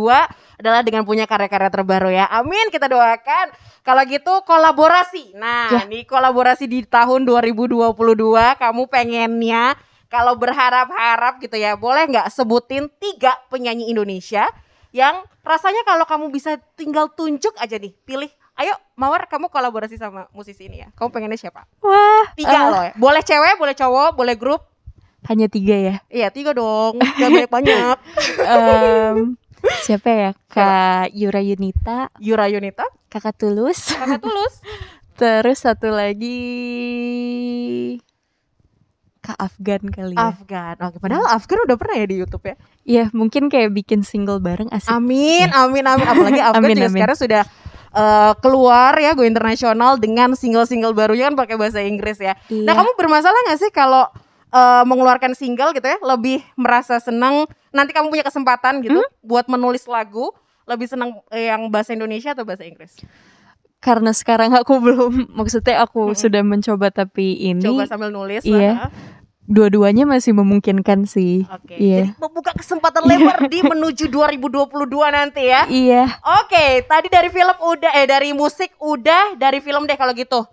adalah 0.60 0.82
dengan 0.84 1.08
punya 1.08 1.24
karya-karya 1.24 1.72
terbaru 1.72 2.10
ya. 2.12 2.28
Amin, 2.28 2.68
kita 2.68 2.92
doakan. 2.92 3.56
Kalau 3.82 4.04
gitu 4.06 4.44
kolaborasi. 4.44 5.34
Nah, 5.40 5.72
Ya. 5.72 5.82
nih 5.88 6.04
kolaborasi 6.04 6.68
di 6.68 6.84
tahun 6.84 7.24
2022 7.24 8.60
kamu 8.60 8.84
pengennya 8.92 9.80
kalau 10.10 10.34
berharap-harap 10.36 11.38
gitu 11.40 11.56
ya, 11.56 11.78
boleh 11.78 12.10
nggak 12.10 12.34
sebutin 12.34 12.90
tiga 12.98 13.38
penyanyi 13.48 13.88
Indonesia 13.88 14.50
yang 14.90 15.22
rasanya 15.46 15.86
kalau 15.86 16.04
kamu 16.04 16.34
bisa 16.34 16.58
tinggal 16.74 17.14
tunjuk 17.14 17.54
aja 17.56 17.78
nih, 17.78 17.94
pilih. 18.04 18.30
Ayo, 18.58 18.74
Mawar, 18.98 19.30
kamu 19.30 19.48
kolaborasi 19.48 19.96
sama 19.96 20.28
musisi 20.34 20.68
ini 20.68 20.84
ya. 20.84 20.90
Kamu 20.92 21.14
pengennya 21.14 21.40
siapa? 21.40 21.64
Wah, 21.80 22.26
Tiga 22.36 22.58
eh, 22.58 22.68
loh 22.68 22.84
ya. 22.84 22.94
Boleh 22.98 23.22
cewek, 23.24 23.56
boleh 23.56 23.72
cowok, 23.72 24.12
boleh 24.18 24.36
grup. 24.36 24.66
hanya 25.30 25.48
tiga 25.48 25.76
ya. 25.78 25.96
Iya, 26.12 26.28
tiga 26.34 26.52
dong. 26.52 26.98
Gak 27.00 27.30
banyak-banyak. 27.30 27.96
Em, 28.50 29.38
siapa 29.86 30.10
ya? 30.10 30.32
Kak 30.50 31.14
Yura 31.14 31.40
Yunita, 31.40 32.10
Yura 32.20 32.50
Yunita, 32.50 32.84
Kakak 33.08 33.38
Tulus. 33.38 33.94
kakak 33.94 34.20
tulus. 34.26 34.60
Terus 35.20 35.60
satu 35.60 35.92
lagi 35.92 36.40
Kak 39.30 39.38
Afgan 39.40 39.84
kali 39.88 40.14
ya. 40.14 40.26
Afgan. 40.28 40.76
Oke, 40.82 40.98
padahal 40.98 41.26
Afgan 41.30 41.62
udah 41.64 41.78
pernah 41.78 41.96
ya 41.96 42.06
di 42.06 42.18
YouTube 42.18 42.44
ya. 42.44 42.56
Iya, 42.84 43.06
mungkin 43.12 43.46
kayak 43.46 43.70
bikin 43.72 44.02
single 44.02 44.42
bareng 44.42 44.66
asik. 44.70 44.90
Amin, 44.90 45.46
amin, 45.52 45.86
amin. 45.86 46.02
Apalagi 46.04 46.42
Afgan 46.48 46.66
Amin, 46.66 46.74
juga 46.74 46.90
amin. 46.90 46.98
sekarang 46.98 47.18
sudah 47.20 47.44
eh, 47.92 48.34
keluar 48.40 48.94
ya 48.96 49.14
go 49.14 49.22
internasional 49.22 49.96
dengan 49.96 50.34
single-single 50.34 50.92
barunya 50.92 51.30
kan 51.30 51.38
pakai 51.38 51.56
bahasa 51.56 51.78
Inggris 51.80 52.18
ya. 52.18 52.34
Nah, 52.50 52.50
Iya. 52.66 52.74
kamu 52.76 52.90
bermasalah 52.96 53.40
nggak 53.46 53.60
sih 53.60 53.70
kalau 53.70 54.10
eh, 54.50 54.84
mengeluarkan 54.84 55.34
single 55.34 55.72
gitu 55.72 55.86
ya? 55.86 56.02
Lebih 56.02 56.42
merasa 56.56 56.98
senang 56.98 57.46
nanti 57.70 57.94
kamu 57.94 58.10
punya 58.10 58.26
kesempatan 58.26 58.82
gitu 58.82 58.98
Hmm? 58.98 59.10
buat 59.22 59.46
menulis 59.46 59.86
lagu, 59.86 60.34
lebih 60.66 60.86
senang 60.86 61.22
yang 61.30 61.70
bahasa 61.70 61.94
Indonesia 61.94 62.34
atau 62.34 62.42
bahasa 62.42 62.66
Inggris? 62.66 62.98
Karena 63.80 64.12
sekarang 64.12 64.52
aku 64.52 64.76
belum 64.84 65.32
maksudnya 65.32 65.80
aku 65.80 66.12
Mm-mm. 66.12 66.18
sudah 66.18 66.42
mencoba 66.42 66.90
tapi 66.90 67.38
ini 67.40 67.64
Coba 67.64 67.86
sambil 67.86 68.10
nulis. 68.10 68.42
iya. 68.42 68.90
lah. 68.90 68.92
Dua-duanya 69.50 70.06
masih 70.06 70.38
memungkinkan 70.38 71.10
sih. 71.10 71.50
Oke. 71.50 71.74
Iya. 71.74 72.14
Jadi 72.14 72.22
membuka 72.22 72.54
kesempatan 72.54 73.02
lebar 73.02 73.42
di 73.50 73.66
menuju 73.66 74.06
2022 74.06 74.70
nanti 75.10 75.50
ya. 75.50 75.66
Iya. 75.66 76.22
Oke, 76.46 76.86
tadi 76.86 77.10
dari 77.10 77.34
film 77.34 77.58
udah 77.58 77.92
eh 77.98 78.06
dari 78.06 78.32
musik 78.38 78.78
udah, 78.78 79.34
dari 79.34 79.58
film 79.60 79.90
deh 79.90 79.98
kalau 79.98 80.14
gitu. 80.14 80.46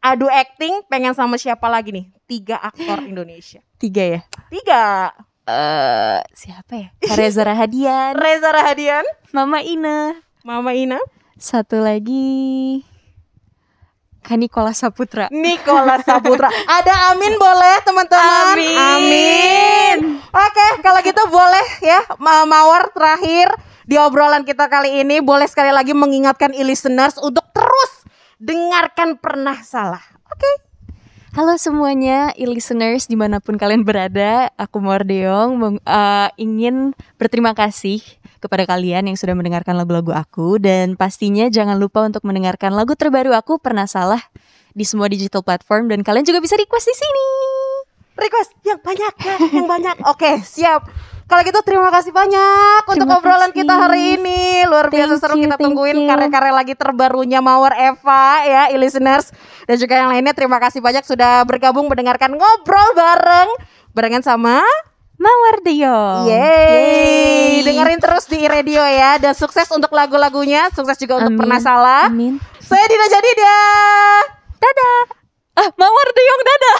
Adu 0.00 0.26
acting 0.32 0.88
pengen 0.88 1.12
sama 1.12 1.36
siapa 1.36 1.68
lagi 1.68 1.92
nih? 1.92 2.06
Tiga 2.24 2.56
aktor 2.56 3.04
Indonesia. 3.04 3.60
Tiga 3.76 4.02
ya. 4.02 4.20
Tiga. 4.48 5.12
Eh 5.44 6.20
siapa 6.32 6.72
ya? 6.74 6.88
Reza 7.12 7.44
Rahadian, 7.44 8.16
Reza 8.24 8.48
Rahadian, 8.48 9.04
Mama 9.36 9.60
Ina. 9.60 10.16
Mama 10.46 10.72
Ina, 10.72 10.96
Satu 11.36 11.82
lagi 11.82 12.80
Kak 14.28 14.36
Nikola 14.36 14.76
Saputra. 14.76 15.32
Nikola 15.32 16.04
Saputra. 16.04 16.52
Ada 16.76 17.16
Amin 17.16 17.40
boleh 17.40 17.80
teman-teman? 17.80 18.60
Amin. 18.60 18.76
Amin. 18.76 19.96
Oke, 20.28 20.66
kalau 20.84 21.00
gitu 21.00 21.22
boleh 21.32 21.64
ya 21.80 22.04
Ma- 22.20 22.44
Mawar 22.44 22.92
terakhir 22.92 23.48
di 23.88 23.96
obrolan 23.96 24.44
kita 24.44 24.68
kali 24.68 25.00
ini 25.00 25.24
boleh 25.24 25.48
sekali 25.48 25.72
lagi 25.72 25.96
mengingatkan 25.96 26.52
e-listeners 26.52 27.16
untuk 27.16 27.48
terus 27.56 28.04
dengarkan 28.36 29.16
pernah 29.16 29.56
salah. 29.64 30.04
Oke. 30.28 30.68
Halo 31.32 31.56
semuanya, 31.56 32.28
e-listeners 32.36 33.08
di 33.08 33.16
mana 33.16 33.40
pun 33.40 33.56
kalian 33.56 33.80
berada, 33.80 34.52
aku 34.60 34.76
Mordeong 34.76 35.56
meng- 35.56 35.84
eh, 35.88 36.28
ingin 36.36 36.92
berterima 37.16 37.56
kasih 37.56 38.04
kepada 38.38 38.64
kalian 38.64 39.10
yang 39.10 39.16
sudah 39.18 39.34
mendengarkan 39.34 39.74
lagu-lagu 39.74 40.14
aku 40.14 40.62
dan 40.62 40.94
pastinya 40.94 41.50
jangan 41.50 41.76
lupa 41.76 42.06
untuk 42.06 42.22
mendengarkan 42.24 42.74
lagu 42.74 42.94
terbaru 42.94 43.34
aku 43.34 43.58
Pernah 43.58 43.90
Salah 43.90 44.22
di 44.72 44.86
semua 44.86 45.10
digital 45.10 45.42
platform 45.42 45.90
dan 45.90 46.06
kalian 46.06 46.22
juga 46.22 46.38
bisa 46.38 46.54
request 46.54 46.86
di 46.88 46.96
sini. 46.96 47.26
request 48.18 48.50
yang 48.66 48.82
banyak 48.82 49.14
ya, 49.22 49.36
yang 49.54 49.66
banyak. 49.70 49.96
Oke, 50.10 50.42
siap. 50.42 50.90
Kalau 51.28 51.44
gitu 51.44 51.60
terima 51.60 51.92
kasih 51.92 52.08
banyak 52.10 52.88
untuk 52.88 53.04
Terima 53.04 53.20
obrolan 53.20 53.52
kasih. 53.52 53.62
kita 53.62 53.74
hari 53.78 54.16
ini. 54.16 54.64
Luar 54.64 54.88
biasa 54.88 55.20
Thank 55.20 55.22
seru 55.22 55.34
you, 55.36 55.44
kita 55.44 55.60
tungguin 55.60 56.08
karya-karya 56.08 56.52
lagi 56.56 56.74
terbarunya 56.74 57.44
Mawar 57.44 57.76
Eva 57.76 58.48
ya, 58.48 58.62
e-listeners 58.72 59.30
dan 59.68 59.76
juga 59.76 60.00
yang 60.00 60.08
lainnya. 60.08 60.32
Terima 60.32 60.56
kasih 60.56 60.80
banyak 60.80 61.04
sudah 61.04 61.44
bergabung 61.44 61.86
mendengarkan 61.86 62.32
ngobrol 62.32 62.88
bareng 62.96 63.50
barengan 63.92 64.24
sama 64.24 64.64
Mawar 65.18 65.58
Deong. 65.66 66.30
Yeay. 66.30 67.66
Dengerin 67.66 67.98
terus 67.98 68.30
di 68.30 68.38
radio 68.46 68.78
ya 68.86 69.18
dan 69.18 69.34
sukses 69.34 69.66
untuk 69.74 69.90
lagu-lagunya, 69.90 70.70
sukses 70.70 70.94
juga 70.94 71.18
untuk 71.18 71.34
Amin. 71.34 71.42
pernah 71.42 71.58
salah. 71.58 72.06
Amin. 72.06 72.38
Saya 72.62 72.86
Dina 72.86 73.06
Jadi 73.10 73.30
dah. 73.34 74.22
Dadah. 74.62 75.00
Ah, 75.58 75.68
Mawar 75.74 76.08
Deong 76.14 76.42
dadah. 76.46 76.78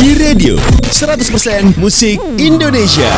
Di 0.00 0.10
radio 0.18 0.58
100% 0.90 1.78
musik 1.78 2.18
Indonesia. 2.34 3.14